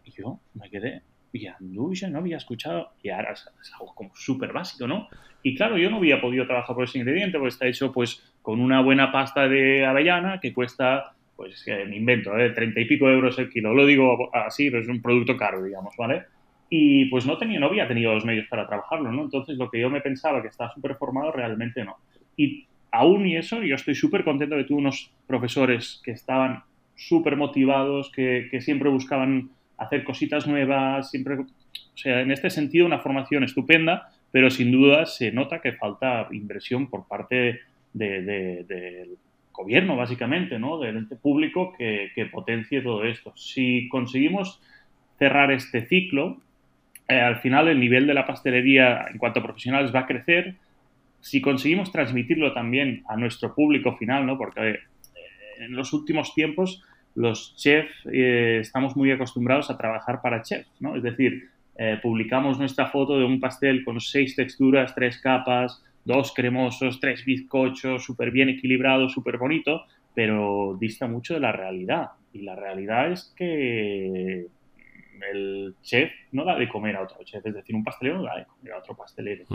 Y 0.05 0.11
yo 0.11 0.39
me 0.55 0.69
quedé, 0.69 1.01
yanduja, 1.33 2.09
no 2.09 2.19
había 2.19 2.37
escuchado, 2.37 2.93
y 3.03 3.09
ahora 3.09 3.33
es, 3.33 3.45
algo 3.79 3.93
como 3.93 4.15
súper 4.15 4.51
básico, 4.51 4.87
¿no? 4.87 5.09
Y 5.43 5.55
claro, 5.55 5.77
yo 5.77 5.89
no 5.89 5.97
había 5.97 6.19
podido 6.19 6.45
trabajar 6.45 6.75
por 6.75 6.83
ese 6.83 6.99
ingrediente 6.99 7.37
porque 7.37 7.49
está 7.49 7.67
hecho 7.67 7.93
pues 7.93 8.23
con 8.49 8.61
una 8.61 8.81
buena 8.81 9.11
pasta 9.11 9.47
de 9.47 9.85
avellana 9.85 10.39
que 10.39 10.55
cuesta, 10.55 11.13
pues 11.35 11.63
me 11.67 11.95
invento, 11.95 12.35
¿eh? 12.35 12.49
30 12.49 12.79
y 12.79 12.85
pico 12.85 13.07
euros 13.07 13.37
el 13.37 13.47
kilo. 13.47 13.75
Lo 13.75 13.85
digo 13.85 14.31
así, 14.33 14.71
pero 14.71 14.81
es 14.81 14.89
un 14.89 15.03
producto 15.03 15.37
caro, 15.37 15.63
digamos, 15.63 15.93
¿vale? 15.99 16.23
Y 16.67 17.05
pues 17.11 17.27
no, 17.27 17.37
tenía, 17.37 17.59
no 17.59 17.67
había 17.67 17.87
tenido 17.87 18.11
los 18.11 18.25
medios 18.25 18.47
para 18.47 18.65
trabajarlo, 18.65 19.11
¿no? 19.11 19.21
Entonces 19.21 19.55
lo 19.55 19.69
que 19.69 19.79
yo 19.79 19.91
me 19.91 20.01
pensaba 20.01 20.41
que 20.41 20.47
estaba 20.47 20.73
súper 20.73 20.95
formado, 20.95 21.31
realmente 21.31 21.85
no. 21.85 21.97
Y 22.35 22.65
aún 22.89 23.27
y 23.27 23.35
eso, 23.37 23.61
yo 23.61 23.75
estoy 23.75 23.93
súper 23.93 24.23
contento 24.23 24.55
de 24.55 24.63
que 24.63 24.67
tuve 24.69 24.79
unos 24.79 25.11
profesores 25.27 26.01
que 26.03 26.09
estaban 26.09 26.63
súper 26.95 27.35
motivados, 27.35 28.11
que, 28.11 28.47
que 28.49 28.61
siempre 28.61 28.89
buscaban 28.89 29.51
hacer 29.77 30.03
cositas 30.03 30.47
nuevas, 30.47 31.11
siempre, 31.11 31.35
o 31.35 31.45
sea, 31.93 32.21
en 32.21 32.31
este 32.31 32.49
sentido 32.49 32.87
una 32.87 32.97
formación 32.97 33.43
estupenda, 33.43 34.09
pero 34.31 34.49
sin 34.49 34.71
duda 34.71 35.05
se 35.05 35.31
nota 35.31 35.61
que 35.61 35.73
falta 35.73 36.27
inversión 36.31 36.89
por 36.89 37.07
parte 37.07 37.59
del 37.93 39.17
gobierno, 39.59 39.97
básicamente, 39.97 40.57
¿no? 40.57 40.79
del 40.79 40.95
ente 40.95 41.17
público 41.17 41.73
que, 41.77 42.29
potencie 42.31 42.81
todo 42.81 43.03
esto. 43.03 43.33
Si 43.35 43.89
conseguimos 43.89 44.61
cerrar 45.17 45.51
este 45.51 45.85
ciclo, 45.85 46.37
eh, 47.09 47.19
al 47.19 47.41
final 47.41 47.67
el 47.67 47.79
nivel 47.79 48.07
de 48.07 48.13
la 48.13 48.25
pastelería 48.25 49.07
en 49.11 49.17
cuanto 49.17 49.39
a 49.39 49.43
profesionales 49.43 49.93
va 49.93 50.01
a 50.01 50.07
crecer 50.07 50.55
si 51.19 51.41
conseguimos 51.41 51.91
transmitirlo 51.91 52.53
también 52.53 53.03
a 53.09 53.17
nuestro 53.17 53.53
público 53.53 53.97
final, 53.97 54.25
¿no? 54.25 54.37
Porque 54.37 54.69
eh, 54.69 54.79
en 55.59 55.75
los 55.75 55.91
últimos 55.91 56.33
tiempos 56.33 56.81
los 57.15 57.57
chefs 57.57 58.05
eh, 58.13 58.59
estamos 58.61 58.95
muy 58.95 59.11
acostumbrados 59.11 59.69
a 59.69 59.77
trabajar 59.77 60.21
para 60.21 60.41
chefs, 60.41 60.71
¿no? 60.79 60.95
Es 60.95 61.03
decir, 61.03 61.49
publicamos 62.01 62.59
nuestra 62.59 62.87
foto 62.87 63.17
de 63.17 63.23
un 63.23 63.39
pastel 63.39 63.85
con 63.85 64.01
seis 64.01 64.35
texturas, 64.35 64.93
tres 64.93 65.17
capas, 65.17 65.81
dos 66.09 66.33
cremosos, 66.33 66.99
tres 66.99 67.23
bizcochos, 67.23 68.03
súper 68.03 68.31
bien 68.31 68.49
equilibrado, 68.49 69.09
súper 69.09 69.37
bonito, 69.37 69.83
pero 70.15 70.75
dista 70.79 71.07
mucho 71.07 71.35
de 71.35 71.39
la 71.39 71.51
realidad. 71.51 72.09
Y 72.33 72.41
la 72.41 72.55
realidad 72.55 73.11
es 73.11 73.31
que 73.37 74.47
el 75.31 75.75
chef 75.83 76.11
no 76.31 76.45
da 76.45 76.57
de 76.57 76.67
comer 76.67 76.95
a 76.95 77.03
otro 77.03 77.23
chef, 77.23 77.45
es 77.45 77.53
decir, 77.53 77.75
un 77.75 77.83
pastelero 77.83 78.17
no 78.17 78.23
da 78.23 78.37
de 78.37 78.45
comer 78.45 78.73
a 78.73 78.79
otro 78.79 78.95
pastelero. 78.95 79.45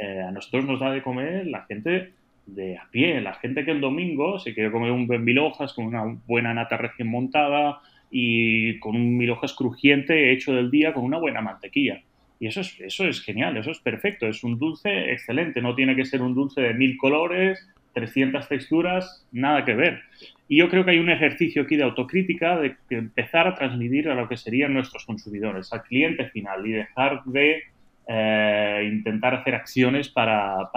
Eh, 0.00 0.20
a 0.20 0.30
nosotros 0.30 0.66
nos 0.66 0.80
da 0.80 0.90
de 0.90 1.02
comer 1.02 1.46
la 1.46 1.64
gente 1.64 2.12
de 2.44 2.76
a 2.76 2.86
pie, 2.90 3.22
la 3.22 3.34
gente 3.34 3.64
que 3.64 3.70
el 3.70 3.80
domingo 3.80 4.38
se 4.38 4.52
quiere 4.52 4.70
comer 4.70 4.90
un 4.90 5.06
buen 5.06 5.24
mil 5.24 5.38
hojas 5.38 5.72
con 5.72 5.86
una 5.86 6.04
buena 6.26 6.52
nata 6.52 6.76
recién 6.76 7.08
montada 7.08 7.80
y 8.10 8.78
con 8.78 8.94
un 8.94 9.16
mil 9.16 9.30
hojas 9.30 9.54
crujiente 9.54 10.32
hecho 10.32 10.52
del 10.52 10.70
día 10.70 10.92
con 10.92 11.04
una 11.04 11.18
buena 11.18 11.40
mantequilla. 11.40 12.02
Y 12.44 12.48
eso 12.48 12.60
es, 12.60 12.78
eso 12.78 13.06
es 13.06 13.22
genial, 13.22 13.56
eso 13.56 13.70
es 13.70 13.78
perfecto, 13.78 14.26
es 14.26 14.44
un 14.44 14.58
dulce 14.58 15.12
excelente, 15.12 15.62
no 15.62 15.74
tiene 15.74 15.96
que 15.96 16.04
ser 16.04 16.20
un 16.20 16.34
dulce 16.34 16.60
de 16.60 16.74
mil 16.74 16.98
colores, 16.98 17.66
300 17.94 18.46
texturas, 18.46 19.26
nada 19.32 19.64
que 19.64 19.72
ver. 19.72 20.02
Y 20.46 20.58
yo 20.58 20.68
creo 20.68 20.84
que 20.84 20.90
hay 20.90 20.98
un 20.98 21.08
ejercicio 21.08 21.62
aquí 21.62 21.76
de 21.76 21.84
autocrítica 21.84 22.60
de 22.60 22.76
empezar 22.90 23.46
a 23.46 23.54
transmitir 23.54 24.10
a 24.10 24.14
lo 24.14 24.28
que 24.28 24.36
serían 24.36 24.74
nuestros 24.74 25.06
consumidores, 25.06 25.72
al 25.72 25.84
cliente 25.84 26.28
final 26.28 26.66
y 26.66 26.72
dejar 26.72 27.24
de 27.24 27.62
eh, 28.08 28.90
intentar 28.92 29.36
hacer 29.36 29.54
acciones 29.54 30.10
para, 30.10 30.68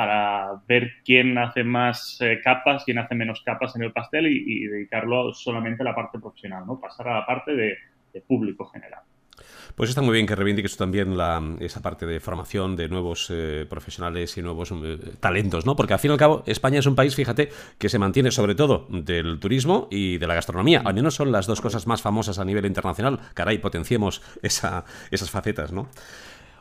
ver 0.69 0.93
quién 1.03 1.37
hace 1.37 1.65
más 1.65 2.17
eh, 2.21 2.39
capas, 2.41 2.85
quién 2.85 2.99
hace 2.99 3.13
menos 3.13 3.41
capas 3.41 3.75
en 3.75 3.83
el 3.83 3.91
pastel 3.91 4.27
y, 4.27 4.67
dedicarlo 4.67 5.33
solamente 5.33 5.83
a 5.83 5.87
la 5.87 5.95
parte 5.95 6.17
profesional, 6.17 6.65
¿no? 6.65 6.79
pasar 6.79 7.09
a 7.09 7.15
la 7.15 7.25
parte 7.25 7.53
de 7.57 7.77
público 8.25 8.67
general. 8.67 9.01
Pues 9.77 9.91
está 9.91 10.01
muy 10.01 10.15
bien 10.15 10.25
que 10.25 10.33
reivindiques 10.33 10.75
también 10.75 11.15
esa 11.59 11.83
parte 11.83 12.07
de 12.07 12.19
formación 12.19 12.75
de 12.75 12.89
nuevos 12.89 13.27
eh, 13.29 13.63
profesionales 13.69 14.35
y 14.35 14.41
nuevos 14.41 14.71
eh, 14.71 14.97
talentos, 15.19 15.67
¿no? 15.67 15.75
Porque 15.75 15.93
al 15.93 15.99
fin 15.99 16.09
y 16.09 16.13
al 16.13 16.17
cabo 16.17 16.41
España 16.47 16.79
es 16.79 16.87
un 16.87 16.95
país, 16.95 17.13
fíjate, 17.13 17.51
que 17.77 17.87
se 17.87 17.99
mantiene 17.99 18.31
sobre 18.31 18.55
todo 18.55 18.87
del 18.89 19.39
turismo 19.39 19.87
y 19.91 20.17
de 20.17 20.25
la 20.25 20.33
gastronomía. 20.33 20.81
Al 20.83 20.95
menos 20.95 21.13
son 21.13 21.31
las 21.31 21.45
dos 21.45 21.61
cosas 21.61 21.85
más 21.85 22.01
famosas 22.01 22.39
a 22.39 22.43
nivel 22.43 22.65
internacional. 22.65 23.19
Caray, 23.35 23.59
potenciemos 23.59 24.23
esas 24.41 25.29
facetas, 25.29 25.71
¿no? 25.71 25.89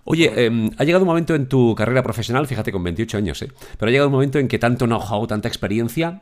Oye, 0.05 0.45
em, 0.45 0.71
ha 0.77 0.85
llegado 0.85 1.05
un 1.05 1.09
momento 1.09 1.35
en 1.35 1.49
tu 1.49 1.75
carrera 1.75 2.03
profesional, 2.03 2.47
fíjate, 2.47 2.71
con 2.71 2.85
28 2.85 3.17
años, 3.17 3.41
¿eh? 3.41 3.51
Pero 3.79 3.89
ha 3.89 3.93
llegado 3.93 4.09
un 4.09 4.13
momento 4.13 4.39
en 4.39 4.47
que 4.47 4.59
tanto 4.59 4.85
know-how, 4.85 5.27
tanta 5.27 5.49
experiencia, 5.49 6.21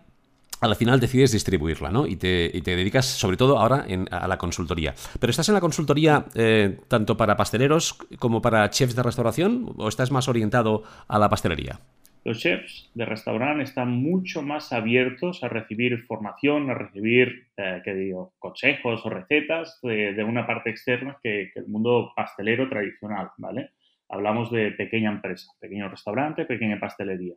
al 0.65 0.77
final 0.77 1.01
decides 1.01 1.33
distribuirla, 1.33 1.91
¿no? 1.91 2.07
Y 2.07 2.17
te, 2.17 2.51
dedicas 2.51 3.07
sobre 3.07 3.37
todo 3.37 3.59
ahora 3.59 3.87
a 4.11 4.29
la 4.29 4.39
consultoría. 4.39 4.95
¿Pero 5.21 5.31
estás 5.31 5.49
en 5.49 5.55
la 5.55 5.61
consultoría 5.61 6.25
eh, 6.35 6.79
tanto 6.89 7.17
para 7.17 7.37
pasteleros 7.37 7.95
como 8.19 8.41
para 8.41 8.69
chefs 8.71 8.97
de 8.97 9.03
restauración 9.03 9.75
o 9.77 9.89
estás 9.89 10.11
más 10.11 10.29
orientado 10.29 10.83
a 11.09 11.19
la 11.19 11.29
pastelería? 11.29 11.81
Los 12.25 12.39
chefs 12.39 12.91
de 12.95 13.05
restaurante 13.05 13.65
están 13.65 13.91
mucho 13.91 14.41
más 14.41 14.73
abiertos 14.73 15.45
a 15.45 15.49
recibir 15.49 16.01
formación, 16.05 16.71
a 16.71 16.75
recibir, 16.75 17.49
eh, 17.59 17.83
¿qué 17.85 17.93
digo?, 17.93 18.33
consejos 18.39 19.05
o 19.05 19.11
recetas 19.11 19.79
de, 19.83 20.25
una 20.25 20.47
parte 20.47 20.71
externa 20.71 21.19
que, 21.23 21.51
que, 21.53 21.61
el 21.61 21.69
mundo 21.69 22.13
pastelero 22.17 22.67
tradicional, 22.71 23.31
¿vale? 23.37 23.73
Hablamos 24.09 24.51
de 24.51 24.71
pequeña 24.71 25.11
empresa, 25.11 25.53
pequeño 25.61 25.91
restaurante, 25.91 26.47
pequeña 26.47 26.81
pastelería. 26.81 27.35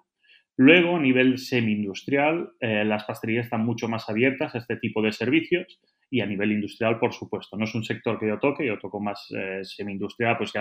Luego, 0.59 0.95
a 0.95 0.99
nivel 0.99 1.37
semi-industrial, 1.37 2.49
eh, 2.59 2.83
las 2.83 3.03
pastelerías 3.03 3.45
están 3.45 3.63
mucho 3.63 3.87
más 3.87 4.09
abiertas 4.09 4.55
a 4.55 4.57
este 4.57 4.77
tipo 4.77 5.03
de 5.03 5.11
servicios 5.11 5.79
y 6.09 6.21
a 6.21 6.25
nivel 6.25 6.51
industrial, 6.51 6.97
por 6.99 7.13
supuesto. 7.13 7.57
No 7.57 7.65
es 7.65 7.75
un 7.75 7.83
sector 7.83 8.19
que 8.19 8.27
yo 8.27 8.39
toque, 8.39 8.65
yo 8.65 8.79
toco 8.79 8.99
más 8.99 9.27
eh, 9.37 9.59
semi-industrial, 9.63 10.37
pues 10.37 10.51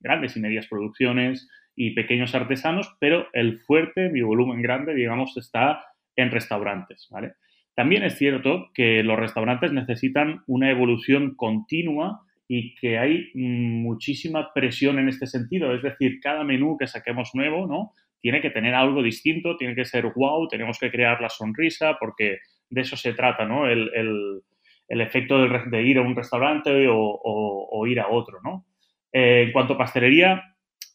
grandes 0.00 0.36
y 0.36 0.40
medias 0.40 0.66
producciones 0.66 1.48
y 1.76 1.92
pequeños 1.94 2.34
artesanos, 2.34 2.96
pero 2.98 3.28
el 3.32 3.60
fuerte, 3.60 4.08
mi 4.08 4.22
volumen 4.22 4.60
grande, 4.60 4.92
digamos, 4.92 5.36
está 5.36 5.84
en 6.16 6.32
restaurantes, 6.32 7.06
¿vale? 7.10 7.34
También 7.76 8.02
es 8.02 8.16
cierto 8.18 8.70
que 8.74 9.02
los 9.04 9.18
restaurantes 9.18 9.72
necesitan 9.72 10.42
una 10.46 10.70
evolución 10.70 11.34
continua 11.36 12.22
y 12.48 12.74
que 12.76 12.98
hay 12.98 13.30
muchísima 13.34 14.52
presión 14.52 14.98
en 14.98 15.08
este 15.08 15.26
sentido. 15.26 15.74
Es 15.74 15.82
decir, 15.82 16.20
cada 16.20 16.44
menú 16.44 16.76
que 16.78 16.86
saquemos 16.86 17.30
nuevo, 17.34 17.66
¿no? 17.66 17.92
Tiene 18.24 18.40
que 18.40 18.48
tener 18.48 18.74
algo 18.74 19.02
distinto, 19.02 19.54
tiene 19.54 19.74
que 19.74 19.84
ser 19.84 20.06
wow, 20.16 20.48
tenemos 20.48 20.78
que 20.78 20.90
crear 20.90 21.20
la 21.20 21.28
sonrisa, 21.28 21.98
porque 22.00 22.38
de 22.70 22.80
eso 22.80 22.96
se 22.96 23.12
trata, 23.12 23.44
¿no? 23.44 23.68
El, 23.68 24.40
efecto 24.88 25.46
de, 25.46 25.82
ir 25.82 25.98
a 25.98 26.00
un 26.00 26.16
restaurante 26.16 26.86
o, 26.88 27.86
ir 27.86 28.00
a 28.00 28.08
otro, 28.08 28.40
¿no? 28.42 28.64
Eh, 29.12 29.42
en 29.42 29.52
cuanto 29.52 29.74
a 29.74 29.76
pastelería, 29.76 30.42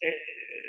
eh, 0.01 0.15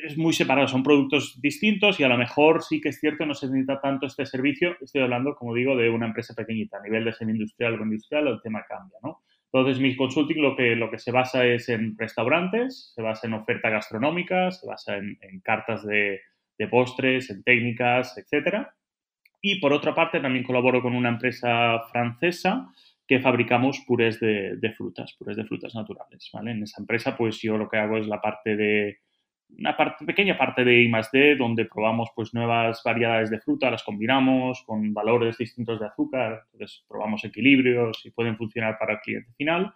es 0.05 0.19
muy 0.19 0.35
separado, 0.35 0.69
son 0.69 0.83
productos 0.83 1.41
distintos 1.41 1.99
y 1.99 2.05
a 2.05 2.09
lo 2.09 2.19
mejor 2.19 2.63
sí 2.63 2.79
que 2.79 2.91
es 2.91 3.01
cierto, 3.01 3.25
no 3.25 3.33
se 3.33 3.47
necesita 3.47 3.81
tanto 3.81 4.05
este 4.05 4.27
servicio. 4.27 4.77
Estoy 4.83 5.01
hablando, 5.01 5.35
como 5.37 5.55
digo, 5.55 5.75
de 5.79 5.89
una 5.89 6.09
empresa 6.09 6.35
pequeñita. 6.35 6.77
A 6.77 6.83
nivel 6.83 7.07
de 7.07 7.15
semi-industrial 7.15 7.81
o 7.81 7.85
industrial, 7.85 8.29
el 8.29 8.43
tema 8.43 8.67
cambia, 8.69 8.99
¿no? 9.03 9.23
Entonces, 9.51 9.81
mi 9.81 9.97
consulting 9.97 10.43
lo 10.43 10.55
que, 10.55 10.77
lo 10.77 10.91
que 10.91 10.99
se 10.99 11.11
basa 11.11 11.47
es 11.47 11.71
en 11.71 11.97
restaurantes, 11.97 12.93
se 12.95 13.01
basa 13.01 13.27
en 13.27 13.33
oferta 13.33 13.71
gastronómica, 13.71 14.51
se 14.51 14.67
basa 14.67 14.99
en 14.99 15.41
cartas 15.43 15.87
de, 15.87 16.21
de 16.61 16.69
postres, 16.69 17.31
en 17.31 17.43
técnicas, 17.43 18.17
etc. 18.19 18.67
Y 19.41 19.61
por 19.61 19.73
otra 19.73 19.95
parte, 19.95 20.21
también 20.21 20.45
colaboro 20.45 20.83
con 20.83 20.95
una 20.95 21.09
empresa 21.09 21.81
francesa 21.91 22.69
que 23.09 23.19
fabricamos 23.19 23.81
purés 23.87 24.21
de, 24.21 24.75
frutas, 24.77 25.15
purés 25.19 25.39
de 25.39 25.47
frutas 25.47 25.75
naturales. 25.75 26.29
¿vale? 26.33 26.51
En 26.51 26.63
esa 26.63 26.83
empresa, 26.83 27.17
pues 27.17 27.41
yo 27.41 27.57
lo 27.57 27.69
que 27.69 27.79
hago 27.79 27.97
es 27.97 28.07
la 28.07 28.21
parte 28.21 28.57
de 28.57 28.99
una 29.59 29.77
parte, 29.77 30.05
pequeña 30.05 30.39
parte 30.39 30.63
de 30.65 30.83
I 30.83 31.35
donde 31.37 31.65
probamos 31.65 32.11
pues 32.15 32.33
nuevas 32.35 32.83
variedades 32.85 33.31
de 33.31 33.41
fruta, 33.41 33.69
las 33.69 33.83
combinamos 33.83 34.63
con 34.65 34.95
valores 34.95 35.39
distintos 35.39 35.81
de 35.81 35.87
azúcar, 35.87 36.45
entonces 36.53 36.85
probamos 36.87 37.25
equilibrios 37.25 38.01
y 38.05 38.13
pueden 38.13 38.37
funcionar 38.37 38.79
para 38.79 38.93
el 38.93 39.01
cliente 39.01 39.33
final. 39.37 39.73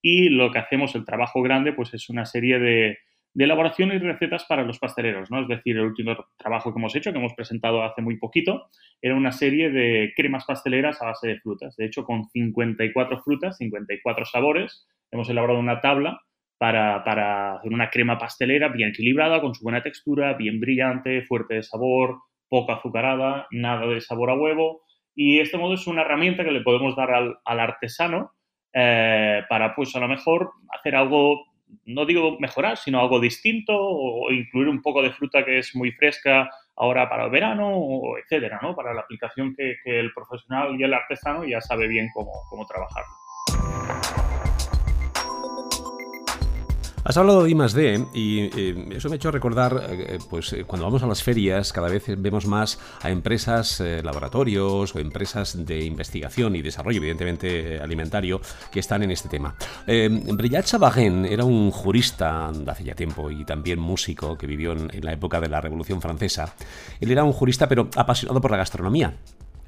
Y 0.00 0.30
lo 0.30 0.50
que 0.50 0.60
hacemos, 0.60 0.94
el 0.94 1.04
trabajo 1.04 1.42
grande, 1.42 1.74
pues 1.74 1.92
es 1.92 2.08
una 2.08 2.24
serie 2.24 2.58
de, 2.58 2.98
de 3.38 3.44
elaboración 3.44 3.92
y 3.92 3.98
recetas 3.98 4.44
para 4.46 4.64
los 4.64 4.80
pasteleros, 4.80 5.30
¿no? 5.30 5.40
Es 5.40 5.46
decir, 5.46 5.76
el 5.76 5.84
último 5.84 6.16
trabajo 6.36 6.74
que 6.74 6.80
hemos 6.80 6.96
hecho, 6.96 7.12
que 7.12 7.18
hemos 7.18 7.34
presentado 7.34 7.84
hace 7.84 8.02
muy 8.02 8.16
poquito, 8.18 8.68
era 9.00 9.14
una 9.14 9.30
serie 9.30 9.70
de 9.70 10.12
cremas 10.16 10.44
pasteleras 10.44 11.00
a 11.00 11.04
base 11.04 11.28
de 11.28 11.38
frutas. 11.38 11.76
De 11.76 11.86
hecho, 11.86 12.02
con 12.02 12.24
54 12.24 13.22
frutas, 13.22 13.56
54 13.58 14.24
sabores, 14.24 14.88
hemos 15.12 15.30
elaborado 15.30 15.60
una 15.60 15.80
tabla 15.80 16.20
para, 16.58 16.96
hacer 16.96 17.72
una 17.72 17.90
crema 17.90 18.18
pastelera 18.18 18.70
bien 18.70 18.88
equilibrada, 18.88 19.40
con 19.40 19.54
su 19.54 19.62
buena 19.62 19.84
textura, 19.84 20.34
bien 20.34 20.58
brillante, 20.58 21.22
fuerte 21.22 21.54
de 21.54 21.62
sabor, 21.62 22.18
poco 22.48 22.72
azucarada, 22.72 23.46
nada 23.52 23.86
de 23.86 24.00
sabor 24.00 24.30
a 24.30 24.34
huevo. 24.34 24.82
Y 25.14 25.38
este 25.38 25.58
modo 25.58 25.74
es 25.74 25.86
una 25.86 26.02
herramienta 26.02 26.42
que 26.42 26.50
le 26.50 26.62
podemos 26.62 26.96
dar 26.96 27.12
al, 27.12 27.36
artesano 27.44 28.32
eh, 28.72 29.44
para, 29.48 29.76
pues, 29.76 29.94
a 29.94 30.00
lo 30.00 30.08
mejor 30.08 30.50
hacer 30.76 30.96
algo 30.96 31.47
no 31.84 32.04
digo 32.06 32.38
mejorar, 32.38 32.76
sino 32.76 33.00
algo 33.00 33.20
distinto 33.20 33.74
o 33.76 34.30
incluir 34.30 34.68
un 34.68 34.82
poco 34.82 35.02
de 35.02 35.12
fruta 35.12 35.44
que 35.44 35.58
es 35.58 35.74
muy 35.74 35.92
fresca 35.92 36.50
ahora 36.76 37.08
para 37.08 37.24
el 37.24 37.30
verano, 37.30 38.16
etcétera, 38.22 38.60
¿no? 38.62 38.74
Para 38.74 38.94
la 38.94 39.00
aplicación 39.00 39.54
que, 39.54 39.76
el 39.84 40.12
profesional 40.12 40.78
y 40.78 40.84
el 40.84 40.94
artesano 40.94 41.44
ya 41.44 41.60
sabe 41.60 41.88
bien 41.88 42.08
cómo, 42.14 42.32
cómo 42.48 42.66
trabajarlo. 42.66 43.12
Has 47.08 47.16
hablado 47.16 47.44
de 47.44 47.50
I+.D. 47.50 48.06
y 48.12 48.50
eh, 48.54 48.88
eso 48.90 49.08
me 49.08 49.14
ha 49.14 49.16
hecho 49.16 49.30
recordar, 49.30 49.82
eh, 49.88 50.18
pues 50.28 50.52
eh, 50.52 50.64
cuando 50.64 50.84
vamos 50.84 51.02
a 51.02 51.06
las 51.06 51.22
ferias 51.22 51.72
cada 51.72 51.88
vez 51.88 52.04
vemos 52.18 52.44
más 52.44 52.78
a 53.00 53.08
empresas, 53.08 53.82
laboratorios 54.02 54.94
o 54.94 54.98
empresas 54.98 55.64
de 55.64 55.86
investigación 55.86 56.54
y 56.54 56.60
desarrollo, 56.60 56.98
evidentemente 56.98 57.80
alimentario, 57.80 58.42
que 58.70 58.80
están 58.80 59.04
en 59.04 59.10
este 59.10 59.30
tema. 59.30 59.54
Brillat 59.86 60.66
Savarin 60.66 61.24
era 61.24 61.44
un 61.44 61.70
jurista 61.70 62.50
de 62.52 62.70
hace 62.70 62.84
ya 62.84 62.94
tiempo 62.94 63.30
y 63.30 63.42
también 63.46 63.80
músico 63.80 64.36
que 64.36 64.46
vivió 64.46 64.72
en, 64.72 64.90
en 64.92 65.02
la 65.02 65.14
época 65.14 65.40
de 65.40 65.48
la 65.48 65.62
Revolución 65.62 66.02
Francesa. 66.02 66.54
Él 67.00 67.10
era 67.10 67.24
un 67.24 67.32
jurista 67.32 67.66
pero 67.66 67.88
apasionado 67.96 68.42
por 68.42 68.50
la 68.50 68.58
gastronomía 68.58 69.14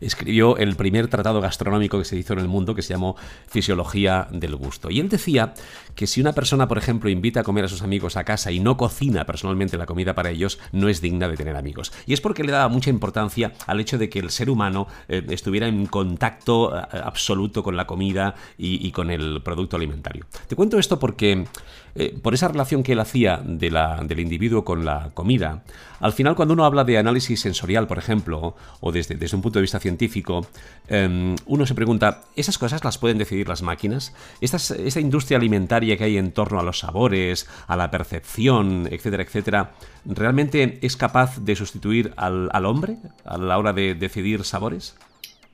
escribió 0.00 0.56
el 0.56 0.76
primer 0.76 1.08
tratado 1.08 1.40
gastronómico 1.40 1.98
que 1.98 2.04
se 2.04 2.16
hizo 2.16 2.32
en 2.32 2.38
el 2.38 2.48
mundo, 2.48 2.74
que 2.74 2.82
se 2.82 2.94
llamó 2.94 3.16
Fisiología 3.48 4.28
del 4.30 4.56
Gusto. 4.56 4.90
Y 4.90 5.00
él 5.00 5.08
decía 5.08 5.54
que 5.94 6.06
si 6.06 6.20
una 6.20 6.32
persona, 6.32 6.68
por 6.68 6.78
ejemplo, 6.78 7.10
invita 7.10 7.40
a 7.40 7.42
comer 7.42 7.64
a 7.64 7.68
sus 7.68 7.82
amigos 7.82 8.16
a 8.16 8.24
casa 8.24 8.50
y 8.50 8.60
no 8.60 8.76
cocina 8.76 9.24
personalmente 9.24 9.76
la 9.76 9.86
comida 9.86 10.14
para 10.14 10.30
ellos, 10.30 10.58
no 10.72 10.88
es 10.88 11.00
digna 11.00 11.28
de 11.28 11.36
tener 11.36 11.56
amigos. 11.56 11.92
Y 12.06 12.12
es 12.12 12.20
porque 12.20 12.44
le 12.44 12.52
daba 12.52 12.68
mucha 12.68 12.90
importancia 12.90 13.52
al 13.66 13.80
hecho 13.80 13.98
de 13.98 14.08
que 14.08 14.18
el 14.18 14.30
ser 14.30 14.50
humano 14.50 14.86
eh, 15.08 15.24
estuviera 15.30 15.68
en 15.68 15.86
contacto 15.86 16.76
eh, 16.76 16.82
absoluto 17.04 17.62
con 17.62 17.76
la 17.76 17.86
comida 17.86 18.34
y, 18.56 18.90
con 18.92 19.10
el 19.10 19.40
producto 19.42 19.76
alimentario. 19.76 20.26
Te 20.48 20.56
cuento 20.56 20.78
esto 20.78 20.98
porque 20.98 21.46
eh, 21.94 22.16
por 22.22 22.34
esa 22.34 22.48
relación 22.48 22.82
que 22.82 22.92
él 22.92 23.00
hacía 23.00 23.40
de 23.44 23.70
la, 23.70 24.02
del 24.04 24.20
individuo 24.20 24.64
con 24.64 24.84
la 24.84 25.10
comida, 25.14 25.62
al 26.00 26.12
final 26.12 26.34
cuando 26.34 26.54
uno 26.54 26.64
habla 26.64 26.84
de 26.84 26.98
análisis 26.98 27.40
sensorial, 27.40 27.86
por 27.86 27.98
ejemplo, 27.98 28.56
o 28.80 28.92
desde, 28.92 29.16
desde 29.16 29.36
un 29.36 29.42
punto 29.42 29.58
de 29.58 29.62
vista 29.62 29.80
científico, 29.80 30.46
em, 30.88 31.36
uno 31.46 31.66
se 31.66 31.74
pregunta, 31.74 32.22
¿esas 32.36 32.58
cosas 32.58 32.82
las 32.84 32.98
pueden 32.98 33.18
decidir 33.18 33.48
las 33.48 33.62
máquinas? 33.62 34.14
¿Esta, 34.40 35.00
industria 35.00 35.38
alimentaria 35.38 35.96
que 35.96 36.04
hay 36.04 36.16
en 36.16 36.32
torno 36.32 36.60
a 36.60 36.62
los 36.62 36.80
sabores, 36.80 37.48
a 37.66 37.76
la 37.76 37.90
percepción, 37.90 38.88
etcétera, 38.90 39.22
etcétera, 39.22 39.72
realmente 40.04 40.78
es 40.82 40.96
capaz 40.96 41.38
de 41.38 41.56
sustituir 41.56 42.12
al, 42.16 42.48
al 42.52 42.66
hombre 42.66 42.98
a 43.24 43.36
la 43.38 43.58
hora 43.58 43.72
de 43.72 43.94
decidir 43.94 44.44
sabores? 44.44 44.96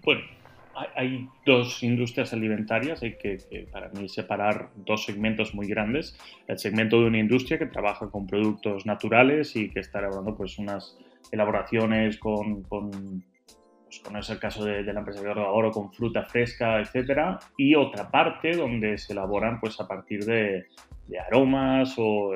Bueno, 0.04 0.20
hay 0.94 1.28
dos 1.44 1.82
industrias 1.82 2.32
alimentarias, 2.32 3.02
hay 3.02 3.16
que, 3.16 3.38
para 3.72 3.88
mí 3.90 4.08
separar 4.08 4.70
dos 4.76 5.04
segmentos 5.04 5.54
muy 5.54 5.66
grandes. 5.66 6.16
El 6.46 6.58
segmento 6.58 7.00
de 7.00 7.06
una 7.06 7.18
industria 7.18 7.58
que 7.58 7.66
trabaja 7.66 8.10
con 8.10 8.26
productos 8.26 8.86
naturales 8.86 9.56
y 9.56 9.70
que 9.70 9.80
está 9.80 10.00
elaborando 10.00 10.36
pues 10.36 10.58
unas 10.58 10.98
elaboraciones 11.32 12.18
con, 12.18 12.62
con, 12.64 13.24
pues, 13.84 14.00
como 14.00 14.18
es 14.18 14.30
el 14.30 14.38
caso 14.38 14.64
de, 14.64 14.82
la 14.82 15.00
empresa 15.00 15.22
que 15.22 15.28
oro, 15.28 15.70
con 15.70 15.92
fruta 15.92 16.24
fresca, 16.24 16.80
etcétera, 16.80 17.38
y 17.56 17.74
otra 17.74 18.10
parte 18.10 18.52
donde 18.54 18.98
se 18.98 19.12
elaboran 19.12 19.60
pues 19.60 19.80
a 19.80 19.88
partir 19.88 20.24
de, 20.24 20.66
aromas 21.26 21.94
o, 21.98 22.32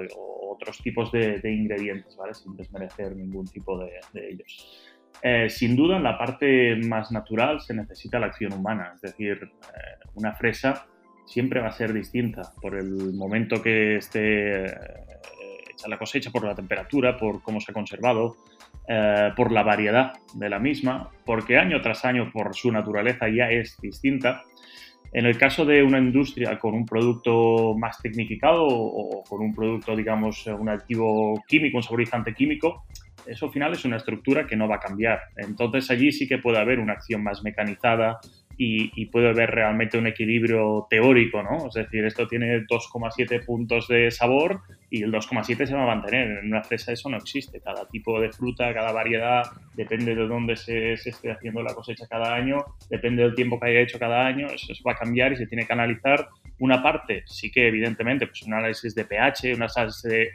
otros 0.52 0.78
tipos 0.78 1.12
de, 1.12 1.40
ingredientes, 1.44 2.16
¿vale? 2.16 2.34
Sin 2.34 2.56
desmerecer 2.56 3.14
ningún 3.16 3.46
tipo 3.46 3.78
de 3.78 4.28
ellos. 4.28 4.90
Eh, 5.22 5.50
sin 5.50 5.76
duda, 5.76 5.96
en 5.96 6.02
la 6.02 6.16
parte 6.16 6.76
más 6.76 7.12
natural 7.12 7.60
se 7.60 7.74
necesita 7.74 8.18
la 8.18 8.26
acción 8.26 8.52
humana, 8.54 8.92
es 8.94 9.02
decir, 9.02 9.38
eh, 9.42 10.08
una 10.14 10.32
fresa 10.32 10.86
siempre 11.26 11.60
va 11.60 11.68
a 11.68 11.72
ser 11.72 11.92
distinta 11.92 12.42
por 12.60 12.74
el 12.74 13.12
momento 13.12 13.62
que 13.62 13.96
esté 13.96 14.64
eh, 14.64 14.70
hecha 15.70 15.88
la 15.88 15.98
cosecha, 15.98 16.30
por 16.30 16.44
la 16.44 16.54
temperatura, 16.54 17.16
por 17.18 17.42
cómo 17.42 17.60
se 17.60 17.70
ha 17.70 17.74
conservado, 17.74 18.36
por 19.36 19.52
la 19.52 19.62
variedad 19.62 20.14
de 20.34 20.48
la 20.48 20.58
misma, 20.58 21.10
porque 21.24 21.58
año 21.58 21.80
tras 21.80 22.04
año, 22.04 22.32
por 22.32 22.56
su 22.56 22.72
naturaleza, 22.72 23.28
ya 23.28 23.48
es 23.48 23.80
distinta. 23.80 24.42
En 25.12 25.26
el 25.26 25.38
caso 25.38 25.64
de 25.64 25.84
una 25.84 25.98
industria 25.98 26.58
con 26.58 26.74
un 26.74 26.84
producto 26.84 27.76
más 27.78 28.02
tecnificado 28.02 28.66
o 28.66 29.22
con 29.22 29.42
un 29.42 29.54
producto, 29.54 29.94
digamos, 29.94 30.44
un 30.46 30.68
activo 30.68 31.40
químico, 31.46 31.76
un 31.76 31.84
saborizante 31.84 32.34
químico, 32.34 32.84
eso 33.26 33.46
al 33.46 33.52
final 33.52 33.72
es 33.72 33.84
una 33.84 33.96
estructura 33.96 34.46
que 34.46 34.56
no 34.56 34.68
va 34.68 34.76
a 34.76 34.80
cambiar. 34.80 35.20
Entonces 35.36 35.90
allí 35.90 36.12
sí 36.12 36.28
que 36.28 36.38
puede 36.38 36.58
haber 36.58 36.78
una 36.78 36.94
acción 36.94 37.22
más 37.22 37.42
mecanizada 37.42 38.20
y, 38.62 39.06
puede 39.06 39.30
haber 39.30 39.50
realmente 39.50 39.96
un 39.96 40.06
equilibrio 40.06 40.86
teórico, 40.90 41.42
¿no? 41.42 41.68
Es 41.68 41.74
decir, 41.74 42.04
esto 42.04 42.26
tiene 42.26 42.66
2,7 42.66 43.46
puntos 43.46 43.88
de 43.88 44.10
sabor 44.10 44.60
y 44.90 45.02
el 45.02 45.10
2,7 45.10 45.66
se 45.66 45.74
va 45.74 45.84
a 45.84 45.86
mantener. 45.86 46.38
En 46.38 46.48
una 46.48 46.62
fresa 46.62 46.92
eso 46.92 47.08
no 47.08 47.16
existe. 47.16 47.60
Cada 47.62 47.88
tipo 47.88 48.20
de 48.20 48.30
fruta, 48.30 48.74
cada 48.74 48.92
variedad, 48.92 49.44
depende 49.74 50.14
de 50.14 50.26
dónde 50.26 50.56
se, 50.56 50.92
esté 50.92 51.32
haciendo 51.32 51.62
la 51.62 51.74
cosecha 51.74 52.06
cada 52.06 52.34
año, 52.34 52.62
depende 52.90 53.22
del 53.22 53.34
tiempo 53.34 53.58
que 53.58 53.68
haya 53.68 53.80
hecho 53.80 53.98
cada 53.98 54.26
año, 54.26 54.48
eso, 54.48 54.74
va 54.86 54.92
a 54.92 54.96
cambiar 54.96 55.32
y 55.32 55.36
se 55.36 55.46
tiene 55.46 55.66
que 55.66 55.72
analizar. 55.72 56.28
Una 56.60 56.82
parte 56.82 57.24
sí 57.26 57.50
que 57.50 57.68
evidentemente 57.68 58.26
pues 58.26 58.42
un 58.42 58.52
análisis 58.52 58.94
de 58.94 59.06
pH, 59.06 59.54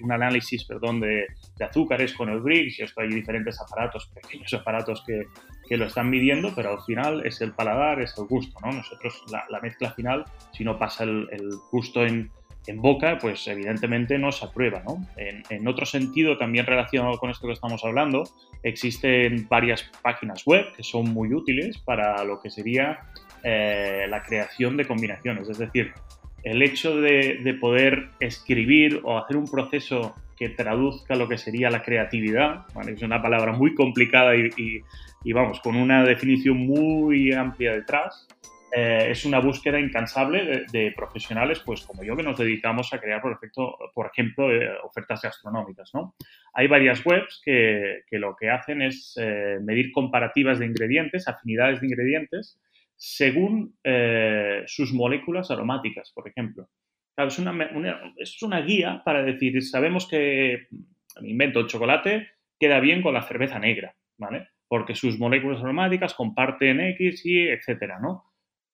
un 0.01 0.11
análisis 0.11 0.65
perdón, 0.65 0.99
de, 0.99 1.27
azúcares 1.59 2.13
con 2.13 2.29
el 2.29 2.41
Brix, 2.41 2.79
y 2.79 2.83
esto 2.83 3.01
hay 3.01 3.09
diferentes 3.09 3.61
aparatos, 3.61 4.07
pequeños 4.07 4.51
aparatos 4.55 5.03
que, 5.05 5.27
que 5.67 5.77
lo 5.77 5.85
están 5.85 6.09
midiendo, 6.09 6.51
pero 6.55 6.71
al 6.71 6.81
final 6.81 7.25
es 7.25 7.41
el 7.41 7.53
paladar, 7.53 8.01
es 8.01 8.15
el 8.17 8.25
gusto, 8.25 8.59
¿no? 8.63 8.71
Nosotros 8.71 9.23
la, 9.29 9.59
mezcla 9.59 9.91
final, 9.91 10.25
si 10.51 10.63
no 10.63 10.79
pasa 10.79 11.03
el, 11.03 11.27
gusto 11.71 12.03
en, 12.03 12.31
en, 12.65 12.81
boca, 12.81 13.19
pues 13.19 13.47
evidentemente 13.47 14.17
no 14.17 14.31
se 14.31 14.45
aprueba, 14.45 14.81
¿no? 14.83 15.05
En, 15.17 15.67
otro 15.67 15.85
sentido, 15.85 16.39
también 16.39 16.65
relacionado 16.65 17.19
con 17.19 17.29
esto 17.29 17.45
que 17.45 17.53
estamos 17.53 17.83
hablando, 17.85 18.23
existen 18.63 19.47
varias 19.47 19.83
páginas 20.01 20.43
web 20.45 20.73
que 20.75 20.81
son 20.81 21.13
muy 21.13 21.33
útiles 21.33 21.77
para 21.77 22.23
lo 22.23 22.39
que 22.39 22.49
sería 22.49 22.99
eh, 23.47 24.07
la 24.09 24.23
creación 24.23 24.75
de 24.75 24.87
combinaciones, 24.87 25.47
es 25.47 25.59
decir, 25.59 25.93
el 26.43 26.63
hecho 26.63 26.99
de, 26.99 27.41
de 27.43 27.53
poder 27.53 28.09
escribir 28.19 29.01
o 29.03 29.19
hacer 29.19 29.37
un 29.37 29.45
proceso 29.45 30.15
que 30.35 30.49
traduzca 30.49 31.15
lo 31.15 31.27
que 31.27 31.37
sería 31.37 31.69
la 31.69 31.83
creatividad, 31.83 32.65
es 32.87 33.03
una 33.03 33.21
palabra 33.21 33.51
muy 33.53 33.75
complicada 33.75 34.35
y, 34.35 35.31
vamos, 35.31 35.59
con 35.59 35.75
una 35.75 36.03
definición 36.03 36.57
muy 36.57 37.31
amplia 37.33 37.73
detrás, 37.73 38.27
eh, 38.75 39.09
es 39.11 39.25
una 39.25 39.39
búsqueda 39.39 39.79
incansable 39.79 40.65
de, 40.71 40.91
profesionales, 40.97 41.61
pues 41.63 41.85
como 41.85 42.03
yo, 42.03 42.17
que 42.17 42.23
nos 42.23 42.37
dedicamos 42.37 42.91
a 42.93 42.99
crear, 42.99 43.21
por, 43.21 43.39
por 43.93 44.07
ejemplo, 44.07 44.51
eh, 44.51 44.69
ofertas 44.83 45.21
gastronómicas. 45.21 45.91
¿no? 45.93 46.15
Hay 46.53 46.67
varias 46.67 47.05
webs 47.05 47.41
que, 47.45 48.01
lo 48.11 48.35
que 48.35 48.49
hacen 48.49 48.81
es 48.81 49.15
medir 49.61 49.91
comparativas 49.91 50.57
de 50.57 50.65
ingredientes, 50.65 51.27
afinidades 51.27 51.79
de 51.79 51.87
ingredientes, 51.87 52.59
según 52.95 53.77
sus 54.65 54.93
moléculas 54.93 55.51
aromáticas, 55.51 56.11
por 56.13 56.27
ejemplo. 56.27 56.69
es, 57.17 57.39
una, 57.39 57.69
es 58.17 58.41
una 58.41 58.61
guía 58.61 59.01
para 59.03 59.23
decir, 59.23 59.61
sabemos 59.63 60.07
que, 60.07 60.67
me 61.21 61.29
invento, 61.29 61.59
el 61.59 61.67
chocolate 61.67 62.27
queda 62.59 62.79
bien 62.79 63.01
con 63.01 63.13
la 63.13 63.23
cerveza 63.23 63.59
negra, 63.59 63.95
¿vale? 64.17 64.47
porque 64.67 64.95
sus 64.95 65.19
moléculas 65.19 65.61
aromáticas 65.61 66.13
comparten 66.13 66.79
X 66.81 67.25
y 67.25 67.47
etcétera, 67.47 67.99
¿no? 67.99 68.23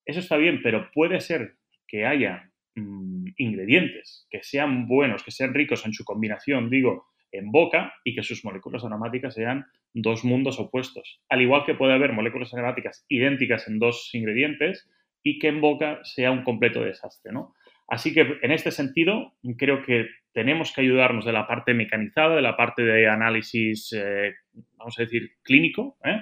Eso 0.06 0.20
está 0.20 0.38
bien, 0.38 0.62
pero 0.64 0.90
puede 0.92 1.20
ser 1.20 1.58
que 1.88 2.06
haya 2.06 2.52
mm, 2.76 3.28
ingredientes 3.38 4.28
que 4.30 4.42
sean 4.44 4.88
buenos, 4.88 5.24
que 5.24 5.32
sean 5.32 5.54
ricos 5.54 5.86
en 5.86 5.94
su 5.94 6.04
combinación, 6.04 6.70
digo, 6.70 7.11
en 7.32 7.52
boca 7.52 7.94
y 8.04 8.15
que 8.15 8.24
sus 8.24 8.44
moléculas 8.46 8.84
aromáticas 8.84 9.34
sean 9.34 9.65
dos 9.94 10.24
mundos 10.24 10.60
opuestos. 10.60 11.22
Al 11.30 11.41
igual 11.41 11.65
que 11.65 11.76
puede 11.76 11.94
haber 11.94 12.13
moléculas 12.13 12.54
aromáticas 12.54 13.06
idénticas 13.10 13.67
en 13.67 13.80
dos 13.80 14.10
ingredientes 14.13 14.89
y 15.24 15.39
que 15.39 15.50
en 15.50 15.62
boca 15.62 16.00
sea 16.04 16.32
un 16.32 16.44
completo 16.44 16.82
desastre, 16.84 17.32
¿no? 17.32 17.54
Así 17.88 18.13
que 18.13 18.38
en 18.41 18.52
este 18.52 18.72
sentido, 18.72 19.34
creo 19.58 19.84
que 19.84 20.08
tenemos 20.34 20.74
que 20.74 20.82
ayudarnos 20.82 21.26
de 21.26 21.34
la 21.34 21.46
parte 21.46 21.74
mecanizada, 21.74 22.38
de 22.38 22.41
la 22.41 22.56
parte 22.56 22.84
de 22.84 23.10
análisis, 23.10 23.91
eh, 23.94 24.34
vamos 24.78 24.98
a 24.98 25.04
decir, 25.04 25.34
clínico, 25.44 25.98
¿eh? 26.06 26.22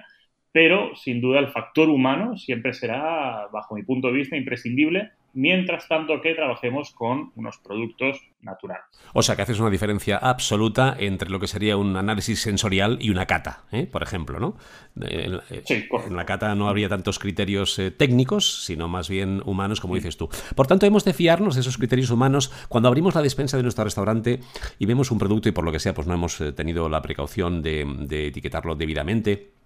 pero 0.51 0.95
sin 0.95 1.21
duda 1.21 1.39
el 1.39 1.49
factor 1.49 1.89
humano 1.89 2.37
siempre 2.37 2.73
será, 2.73 3.47
bajo 3.53 3.75
mi 3.75 3.83
punto 3.83 4.07
de 4.07 4.13
vista, 4.13 4.35
imprescindible 4.35 5.11
mientras 5.33 5.87
tanto 5.87 6.21
que 6.21 6.33
trabajemos 6.33 6.91
con 6.91 7.31
unos 7.35 7.57
productos 7.57 8.19
naturales. 8.41 8.83
O 9.13 9.21
sea 9.21 9.35
que 9.35 9.41
haces 9.41 9.59
una 9.59 9.69
diferencia 9.69 10.17
absoluta 10.17 10.95
entre 10.97 11.29
lo 11.29 11.39
que 11.39 11.47
sería 11.47 11.77
un 11.77 11.95
análisis 11.97 12.41
sensorial 12.41 12.97
y 13.01 13.09
una 13.09 13.25
cata, 13.25 13.65
¿eh? 13.71 13.85
por 13.85 14.03
ejemplo, 14.03 14.39
¿no? 14.39 14.55
En, 15.01 15.39
sí, 15.65 15.87
en 16.07 16.15
la 16.15 16.25
cata 16.25 16.55
no 16.55 16.69
habría 16.69 16.89
tantos 16.89 17.19
criterios 17.19 17.77
eh, 17.79 17.91
técnicos, 17.91 18.63
sino 18.65 18.87
más 18.87 19.09
bien 19.09 19.41
humanos, 19.45 19.81
como 19.81 19.95
dices 19.95 20.17
tú. 20.17 20.29
Por 20.55 20.67
tanto, 20.67 20.85
hemos 20.85 21.05
de 21.05 21.13
fiarnos 21.13 21.55
de 21.55 21.61
esos 21.61 21.77
criterios 21.77 22.09
humanos 22.09 22.51
cuando 22.67 22.87
abrimos 22.87 23.15
la 23.15 23.21
despensa 23.21 23.57
de 23.57 23.63
nuestro 23.63 23.83
restaurante 23.83 24.39
y 24.77 24.85
vemos 24.85 25.11
un 25.11 25.19
producto 25.19 25.49
y 25.49 25.51
por 25.51 25.65
lo 25.65 25.71
que 25.71 25.79
sea, 25.79 25.93
pues 25.93 26.07
no 26.07 26.13
hemos 26.13 26.39
eh, 26.41 26.51
tenido 26.53 26.89
la 26.89 27.01
precaución 27.01 27.61
de 27.61 28.27
etiquetarlo 28.27 28.75
debidamente 28.75 29.58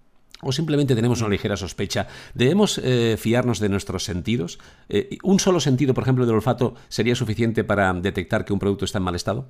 o 0.44 0.52
simplemente 0.52 0.94
tenemos 0.94 1.20
una 1.20 1.30
ligera 1.30 1.56
sospecha, 1.56 2.06
¿debemos 2.34 2.78
eh, 2.78 3.16
fiarnos 3.18 3.60
de 3.60 3.68
nuestros 3.68 4.04
sentidos? 4.04 4.58
Eh, 4.88 5.18
¿Un 5.22 5.40
solo 5.40 5.60
sentido, 5.60 5.94
por 5.94 6.02
ejemplo, 6.04 6.26
del 6.26 6.36
olfato 6.36 6.74
sería 6.88 7.14
suficiente 7.14 7.64
para 7.64 7.92
detectar 7.94 8.44
que 8.44 8.52
un 8.52 8.58
producto 8.58 8.84
está 8.84 8.98
en 8.98 9.04
mal 9.04 9.14
estado? 9.14 9.48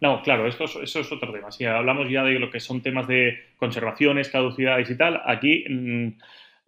No, 0.00 0.22
claro, 0.22 0.46
esto 0.46 0.64
eso 0.64 1.00
es 1.00 1.12
otro 1.12 1.32
tema. 1.32 1.50
Si 1.50 1.64
hablamos 1.64 2.08
ya 2.08 2.22
de 2.22 2.38
lo 2.38 2.50
que 2.50 2.60
son 2.60 2.82
temas 2.82 3.08
de 3.08 3.38
conservaciones, 3.56 4.28
caducidades 4.28 4.88
y 4.90 4.96
tal, 4.96 5.20
aquí 5.26 5.64
mm, 5.68 6.08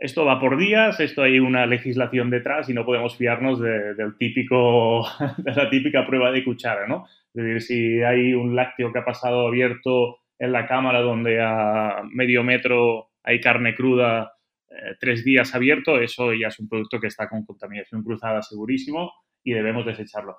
esto 0.00 0.24
va 0.24 0.40
por 0.40 0.56
días, 0.56 0.98
esto 0.98 1.22
hay 1.22 1.38
una 1.38 1.66
legislación 1.66 2.30
detrás 2.30 2.68
y 2.68 2.74
no 2.74 2.84
podemos 2.84 3.16
fiarnos 3.16 3.60
del 3.60 4.16
típico, 4.18 5.06
de 5.38 5.54
la 5.54 5.70
típica 5.70 6.06
prueba 6.06 6.32
de 6.32 6.42
cuchara, 6.42 6.88
¿no? 6.88 7.06
Es 7.34 7.44
decir, 7.44 7.62
si 7.62 8.02
hay 8.02 8.32
un 8.32 8.56
lácteo 8.56 8.92
que 8.92 8.98
ha 8.98 9.04
pasado 9.04 9.46
abierto 9.46 10.19
en 10.40 10.52
la 10.52 10.66
cámara 10.66 11.00
donde 11.00 11.40
a 11.40 12.02
medio 12.10 12.42
metro 12.42 13.10
hay 13.22 13.40
carne 13.40 13.74
cruda 13.74 14.32
eh, 14.70 14.96
tres 14.98 15.22
días 15.22 15.54
abierto, 15.54 16.00
eso 16.00 16.32
ya 16.32 16.48
es 16.48 16.58
un 16.58 16.68
producto 16.68 16.98
que 16.98 17.08
está 17.08 17.28
con 17.28 17.44
contaminación 17.44 18.02
cruzada 18.02 18.40
segurísimo 18.40 19.12
y 19.44 19.52
debemos 19.52 19.84
desecharlo. 19.84 20.38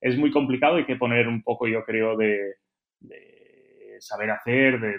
Es 0.00 0.16
muy 0.16 0.30
complicado, 0.30 0.76
hay 0.76 0.86
que 0.86 0.96
poner 0.96 1.26
un 1.26 1.42
poco, 1.42 1.66
yo 1.66 1.84
creo, 1.84 2.16
de, 2.16 2.54
saber 3.98 4.30
hacer, 4.30 4.80
de, 4.80 4.98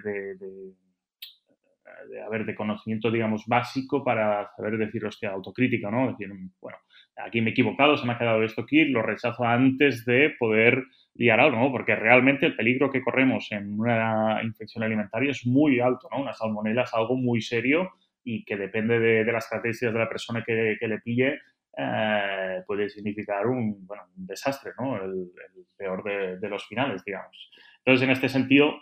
de 2.09 2.21
haber 2.21 2.45
de 2.45 2.53
conocimiento, 2.55 3.09
digamos, 3.09 3.45
básico 3.47 4.03
para 4.03 4.49
saber 4.55 4.77
decir, 4.77 5.05
hostia, 5.05 5.31
autocrítica, 5.31 5.89
¿no? 5.89 6.09
Decir, 6.11 6.29
bueno, 6.59 6.77
aquí 7.15 7.41
me 7.41 7.49
he 7.49 7.53
equivocado, 7.53 7.97
se 7.97 8.05
me 8.05 8.13
ha 8.13 8.17
quedado 8.17 8.43
esto 8.43 8.61
aquí, 8.61 8.85
lo 8.85 9.01
rechazo 9.01 9.45
antes 9.45 10.05
de 10.05 10.35
poder 10.37 10.83
liar 11.15 11.39
algo, 11.39 11.58
¿no? 11.58 11.71
Porque 11.71 11.95
realmente 11.95 12.45
el 12.45 12.56
peligro 12.56 12.89
que 12.89 13.02
corremos 13.02 13.52
en 13.52 13.80
una 13.80 14.41
infección 14.43 14.84
alimentaria 14.84 15.32
es 15.32 15.45
muy 15.45 15.80
alto, 15.80 16.08
¿no? 16.12 16.21
Una 16.21 16.34
salmonela 16.34 16.84
es 16.84 16.93
algo 16.93 17.15
muy 17.15 17.41
serio 17.41 17.91
y 18.24 18.43
que 18.45 18.56
depende 18.56 19.00
de, 19.00 19.32
las 19.32 19.47
características 19.47 19.93
de 19.93 20.00
la 20.00 20.10
persona 20.10 20.43
que, 20.45 20.78
le 20.80 21.00
pille, 21.00 21.39
eh, 21.78 22.62
puede 22.65 22.89
significar 22.89 23.47
un, 23.47 23.86
bueno, 23.86 24.04
un 24.17 24.28
desastre, 24.28 24.71
¿no? 24.80 25.04
El, 25.04 25.32
peor 25.78 26.04
de, 26.39 26.50
los 26.50 26.67
finales, 26.67 27.04
digamos. 27.04 27.52
Entonces, 27.80 28.06
en 28.06 28.12
este 28.12 28.30
sentido, 28.30 28.76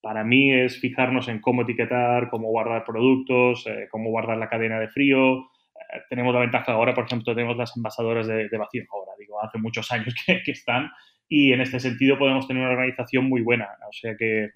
para 0.00 0.24
mí 0.24 0.52
es 0.52 0.80
fijarnos 0.80 1.28
en 1.28 1.40
cómo 1.40 1.62
etiquetar, 1.62 2.30
cómo 2.30 2.48
guardar 2.48 2.84
productos, 2.84 3.66
eh, 3.66 3.88
cómo 3.90 4.08
guardar 4.08 4.38
la 4.38 4.48
cadena 4.48 4.80
de 4.80 4.88
frío. 4.88 5.38
Eh, 5.38 6.00
tenemos 6.08 6.32
la 6.32 6.40
ventaja 6.40 6.72
ahora, 6.72 6.94
por 6.94 7.04
ejemplo, 7.04 7.34
tenemos 7.34 7.56
las 7.58 7.76
envasadoras 7.76 8.26
de, 8.26 8.48
vacío 8.58 8.84
ahora, 8.90 9.12
digo, 9.18 9.42
hace 9.44 9.58
muchos 9.58 9.92
años 9.92 10.14
que, 10.26 10.50
están 10.50 10.90
y 11.34 11.50
en 11.54 11.62
este 11.62 11.80
sentido 11.80 12.18
podemos 12.18 12.46
tener 12.46 12.62
una 12.62 12.72
organización 12.72 13.24
muy 13.24 13.40
buena. 13.40 13.66
O 13.88 13.92
sea 13.92 14.14
que 14.18 14.50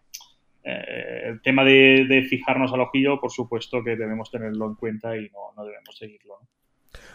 eh, 0.63 1.23
el 1.25 1.41
tema 1.41 1.65
de, 1.65 2.27
fijarnos 2.29 2.71
al 2.71 2.83
ojillo, 2.83 3.19
por 3.19 3.33
supuesto 3.33 3.83
que 3.83 3.97
debemos 3.97 4.31
tenerlo 4.31 4.67
en 4.67 4.75
cuenta 4.75 5.17
y 5.17 5.31
no, 5.31 5.55
no 5.57 5.65
debemos 5.65 5.97
seguirlo. 5.97 6.39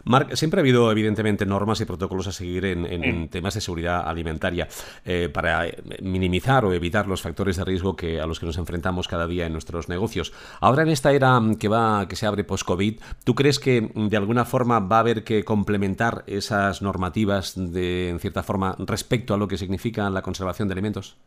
Marc, 0.03 0.33
siempre 0.35 0.59
ha 0.59 0.61
habido 0.61 0.91
evidentemente 0.91 1.45
normas 1.45 1.81
y 1.81 1.85
protocolos 1.85 2.27
a 2.27 2.31
seguir 2.31 2.65
en, 2.65 3.29
temas 3.29 3.53
de 3.53 3.61
seguridad 3.61 4.07
alimentaria 4.07 4.67
eh, 5.05 5.29
para 5.31 5.67
eh, 5.67 5.77
minimizar 6.01 6.65
o 6.65 6.73
evitar 6.73 7.07
los 7.07 7.21
factores 7.21 7.57
de 7.57 7.65
riesgo 7.65 7.95
que, 7.95 8.19
a 8.19 8.25
los 8.25 8.39
que 8.39 8.45
nos 8.45 8.57
enfrentamos 8.57 9.07
cada 9.07 9.27
día 9.27 9.45
en 9.45 9.53
nuestros 9.53 9.89
negocios. 9.89 10.33
Ahora 10.59 10.83
en 10.83 10.89
esta 10.89 11.11
era 11.11 11.39
que 11.59 11.67
va 11.67 12.07
que 12.07 12.15
se 12.15 12.25
abre 12.25 12.43
post-COVID, 12.43 12.99
¿tú 13.23 13.35
crees 13.35 13.59
que 13.59 13.89
de 13.93 14.17
alguna 14.17 14.45
forma 14.45 14.79
va 14.79 14.97
a 14.97 14.99
haber 15.01 15.23
que 15.23 15.43
complementar 15.43 16.23
esas 16.27 16.81
normativas 16.81 17.53
de 17.55 18.09
en 18.09 18.19
cierta 18.19 18.43
forma 18.43 18.75
respecto 18.79 19.33
a 19.33 19.37
lo 19.37 19.47
que 19.47 19.57
significa 19.57 20.09
la 20.09 20.21
conservación 20.21 20.67
de 20.67 20.73
alimentos 20.73 21.17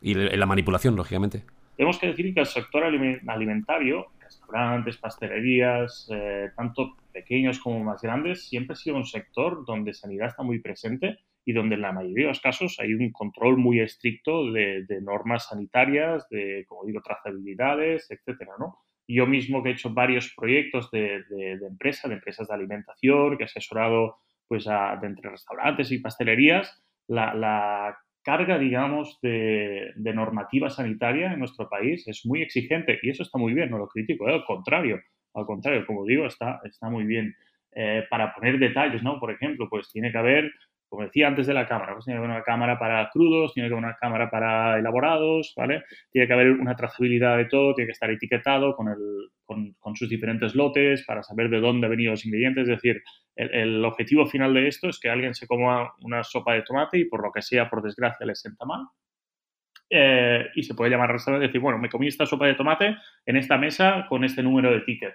y 0.00 0.14
la 0.14 0.46
manipulación, 0.46 0.96
lógicamente? 0.96 1.44
Tenemos 1.76 1.98
que 1.98 2.08
decir 2.08 2.34
que 2.34 2.40
el 2.40 2.46
sector 2.46 2.82
alimentario, 2.84 4.08
restaurantes, 4.28 4.96
pastelerías, 4.98 6.08
eh, 6.10 6.50
tanto 6.56 6.96
pequeños 7.12 7.58
como 7.58 7.82
más 7.82 8.02
grandes, 8.02 8.48
siempre 8.48 8.74
ha 8.74 8.76
sido 8.76 8.96
un 8.96 9.04
sector 9.04 9.64
donde 9.66 9.94
sanidad 9.94 10.28
está 10.28 10.42
muy 10.42 10.60
presente 10.60 11.18
y 11.44 11.52
donde 11.52 11.76
en 11.76 11.82
la 11.82 11.92
mayoría 11.92 12.26
de 12.26 12.32
los 12.32 12.40
casos 12.40 12.76
hay 12.78 12.92
un 12.92 13.10
control 13.10 13.56
muy 13.56 13.80
estricto 13.80 14.52
de, 14.52 14.84
normas 15.02 15.48
sanitarias, 15.48 16.28
de, 16.28 16.64
como 16.68 16.84
digo, 16.84 17.00
trazabilidades, 17.02 18.10
etcétera, 18.10 18.52
¿no? 18.58 18.78
Yo 19.06 19.26
mismo 19.26 19.62
que 19.62 19.70
he 19.70 19.72
hecho 19.72 19.94
varios 19.94 20.34
proyectos 20.36 20.90
de, 20.90 21.24
de, 21.30 21.56
de 21.56 21.66
empresa, 21.66 22.08
de 22.08 22.14
empresas 22.16 22.46
de 22.48 22.54
alimentación, 22.54 23.38
que 23.38 23.44
he 23.44 23.46
asesorado 23.46 24.18
pues 24.46 24.66
a, 24.68 24.96
de 25.00 25.06
entre 25.06 25.30
restaurantes 25.30 25.90
y 25.90 25.98
pastelerías, 25.98 26.82
la, 27.06 27.34
la 27.34 27.98
carga, 28.22 28.58
digamos, 28.58 29.18
de, 29.22 29.92
de, 29.96 30.14
normativa 30.14 30.68
sanitaria 30.70 31.32
en 31.32 31.38
nuestro 31.38 31.68
país 31.68 32.06
es 32.06 32.26
muy 32.26 32.42
exigente 32.42 32.98
y 33.02 33.10
eso 33.10 33.22
está 33.22 33.38
muy 33.38 33.54
bien, 33.54 33.70
no 33.70 33.78
lo 33.78 33.88
critico, 33.88 34.28
¿eh? 34.28 34.34
al 34.34 34.44
contrario, 34.44 35.00
al 35.34 35.46
contrario, 35.46 35.86
como 35.86 36.04
digo, 36.04 36.26
está, 36.26 36.60
está 36.64 36.90
muy 36.90 37.04
bien. 37.04 37.34
Eh, 37.74 38.04
para 38.10 38.34
poner 38.34 38.58
detalles, 38.58 39.02
¿no? 39.02 39.20
Por 39.20 39.30
ejemplo, 39.30 39.68
pues 39.68 39.88
tiene 39.92 40.10
que 40.10 40.18
haber, 40.18 40.50
como 40.88 41.02
decía 41.02 41.28
antes 41.28 41.46
de 41.46 41.54
la 41.54 41.66
cámara, 41.66 41.92
pues 41.92 42.04
tiene 42.04 42.18
que 42.18 42.24
haber 42.24 42.36
una 42.36 42.44
cámara 42.44 42.78
para 42.78 43.08
crudos, 43.10 43.52
tiene 43.52 43.68
que 43.68 43.74
haber 43.74 43.84
una 43.84 43.96
cámara 43.96 44.30
para 44.30 44.78
elaborados, 44.78 45.52
¿vale? 45.56 45.84
Tiene 46.10 46.26
que 46.26 46.32
haber 46.32 46.52
una 46.52 46.76
trazabilidad 46.76 47.36
de 47.36 47.44
todo, 47.44 47.74
tiene 47.74 47.88
que 47.88 47.92
estar 47.92 48.10
etiquetado 48.10 48.74
con, 48.74 48.88
sus 49.94 50.08
diferentes 50.08 50.54
lotes 50.54 51.04
para 51.06 51.22
saber 51.22 51.50
de 51.50 51.60
dónde 51.60 51.86
han 51.86 51.90
venido 51.90 52.12
los 52.12 52.24
ingredientes. 52.24 52.62
Es 52.62 52.76
decir, 52.76 53.02
el, 53.36 53.54
el, 53.54 53.84
objetivo 53.84 54.26
final 54.26 54.54
de 54.54 54.68
esto 54.68 54.88
es 54.88 54.98
que 55.00 55.10
alguien 55.10 55.34
se 55.34 55.46
coma 55.46 55.92
una 56.02 56.22
sopa 56.24 56.54
de 56.54 56.62
tomate 56.62 56.98
y 56.98 57.04
por 57.04 57.22
lo 57.22 57.32
que 57.32 57.42
sea, 57.42 57.68
por 57.68 57.82
desgracia, 57.82 58.26
le 58.26 58.34
sienta 58.34 58.64
mal 58.64 58.86
eh, 59.90 60.46
y 60.54 60.62
se 60.62 60.74
puede 60.74 60.90
llamar 60.90 61.10
al 61.10 61.14
restaurante 61.14 61.46
y 61.46 61.48
decir, 61.48 61.60
bueno, 61.60 61.78
me 61.78 61.88
comí 61.88 62.08
esta 62.08 62.26
sopa 62.26 62.46
de 62.46 62.54
tomate 62.54 62.96
en 63.24 63.36
esta 63.36 63.56
mesa 63.56 64.06
con 64.08 64.24
este 64.24 64.42
número 64.42 64.70
de 64.70 64.80
ticket. 64.80 65.14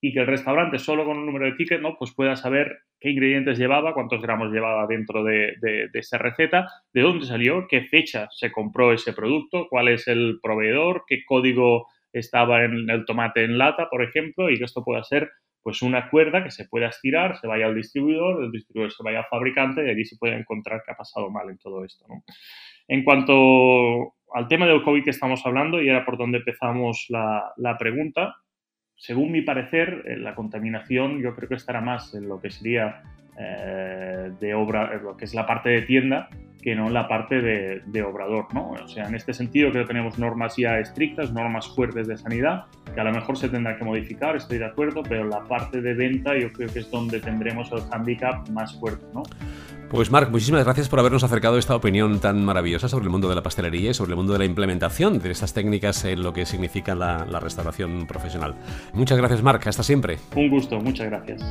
Y 0.00 0.12
que 0.12 0.20
el 0.20 0.26
restaurante 0.26 0.78
solo 0.78 1.04
con 1.04 1.16
un 1.16 1.26
número 1.26 1.46
de 1.46 1.52
ticket 1.52 1.80
¿no? 1.80 1.96
pues 1.98 2.14
pueda 2.14 2.36
saber 2.36 2.80
qué 3.00 3.10
ingredientes 3.10 3.58
llevaba, 3.58 3.94
cuántos 3.94 4.20
gramos 4.20 4.52
llevaba 4.52 4.86
dentro 4.86 5.24
de, 5.24 5.54
de, 5.60 5.88
esa 5.94 6.18
receta, 6.18 6.68
de 6.92 7.02
dónde 7.02 7.26
salió, 7.26 7.66
qué 7.68 7.82
fecha 7.82 8.28
se 8.30 8.52
compró 8.52 8.92
ese 8.92 9.12
producto, 9.12 9.66
cuál 9.68 9.88
es 9.88 10.06
el 10.06 10.38
proveedor, 10.42 11.04
qué 11.06 11.24
código 11.24 11.86
estaba 12.12 12.64
en 12.64 12.88
el 12.88 13.04
tomate 13.04 13.44
en 13.44 13.58
lata, 13.58 13.88
por 13.90 14.02
ejemplo, 14.02 14.50
y 14.50 14.58
que 14.58 14.64
esto 14.64 14.84
pueda 14.84 15.02
ser 15.02 15.30
pues 15.66 15.82
una 15.82 16.08
cuerda 16.10 16.44
que 16.44 16.52
se 16.52 16.68
pueda 16.68 16.86
estirar, 16.86 17.38
se 17.38 17.48
vaya 17.48 17.66
al 17.66 17.74
distribuidor, 17.74 18.44
el 18.44 18.52
distribuidor 18.52 18.92
se 18.92 19.02
vaya 19.02 19.18
al 19.18 19.26
fabricante 19.26 19.84
y 19.84 19.90
allí 19.90 20.04
se 20.04 20.16
puede 20.16 20.36
encontrar 20.36 20.80
qué 20.86 20.92
ha 20.92 20.96
pasado 20.96 21.28
mal 21.28 21.50
en 21.50 21.58
todo 21.58 21.84
esto. 21.84 22.06
¿no? 22.08 22.22
En 22.86 23.02
cuanto 23.02 24.14
al 24.32 24.46
tema 24.46 24.66
del 24.66 24.84
COVID 24.84 25.02
que 25.02 25.10
estamos 25.10 25.44
hablando, 25.44 25.82
y 25.82 25.88
era 25.88 26.04
por 26.04 26.18
donde 26.18 26.38
empezamos 26.38 27.06
la, 27.08 27.76
pregunta, 27.80 28.36
según 28.96 29.30
mi 29.30 29.42
parecer, 29.42 30.02
eh, 30.06 30.16
la 30.16 30.34
contaminación 30.34 31.20
yo 31.20 31.34
creo 31.34 31.48
que 31.48 31.54
estará 31.54 31.80
más 31.80 32.14
en 32.14 32.28
lo 32.28 32.40
que 32.40 32.50
sería 32.50 33.02
eh, 33.38 34.32
de 34.40 34.54
obra, 34.54 34.94
lo 34.96 35.16
que 35.16 35.26
es 35.26 35.34
la 35.34 35.46
parte 35.46 35.68
de 35.68 35.82
tienda, 35.82 36.28
que 36.62 36.74
no 36.74 36.88
en 36.88 36.94
la 36.94 37.06
parte 37.06 37.40
de, 37.40 38.02
obrador, 38.02 38.52
¿no? 38.52 38.70
O 38.70 38.88
sea, 38.88 39.06
en 39.06 39.14
este 39.14 39.32
sentido 39.32 39.70
creo 39.70 39.84
que 39.84 39.88
tenemos 39.88 40.18
normas 40.18 40.56
ya 40.56 40.80
estrictas, 40.80 41.32
normas 41.32 41.68
fuertes 41.68 42.08
de 42.08 42.16
sanidad, 42.16 42.64
que 42.92 43.00
a 43.00 43.04
lo 43.04 43.12
mejor 43.12 43.36
se 43.36 43.48
tendrá 43.48 43.76
que 43.76 43.84
modificar, 43.84 44.34
estoy 44.34 44.58
de 44.58 44.64
acuerdo, 44.64 45.02
pero 45.02 45.28
la 45.28 45.44
parte 45.44 45.80
de 45.80 45.94
venta 45.94 46.36
yo 46.36 46.50
creo 46.52 46.68
que 46.68 46.80
es 46.80 46.90
donde 46.90 47.20
tendremos 47.20 47.70
el 47.70 47.82
handicap 47.92 48.48
más 48.48 48.74
fuerte, 48.80 49.06
¿no? 49.14 49.22
Pues 49.90 50.10
Marc, 50.10 50.30
muchísimas 50.30 50.64
gracias 50.64 50.88
por 50.88 50.98
habernos 50.98 51.22
acercado 51.22 51.58
esta 51.58 51.76
opinión 51.76 52.18
tan 52.18 52.44
maravillosa 52.44 52.88
sobre 52.88 53.04
el 53.04 53.10
mundo 53.10 53.28
de 53.28 53.36
la 53.36 53.42
pastelería 53.42 53.90
y 53.90 53.94
sobre 53.94 54.12
el 54.12 54.16
mundo 54.16 54.32
de 54.32 54.40
la 54.40 54.44
implementación 54.44 55.20
de 55.20 55.30
estas 55.30 55.54
técnicas 55.54 56.04
en 56.04 56.22
lo 56.22 56.32
que 56.32 56.44
significa 56.44 56.94
la, 56.94 57.24
restauración 57.40 58.06
profesional. 58.06 58.56
Muchas 58.92 59.16
gracias 59.18 59.42
Marc, 59.42 59.64
hasta 59.66 59.84
siempre. 59.84 60.18
Un 60.34 60.50
gusto, 60.50 60.80
muchas 60.80 61.06
gracias. 61.06 61.42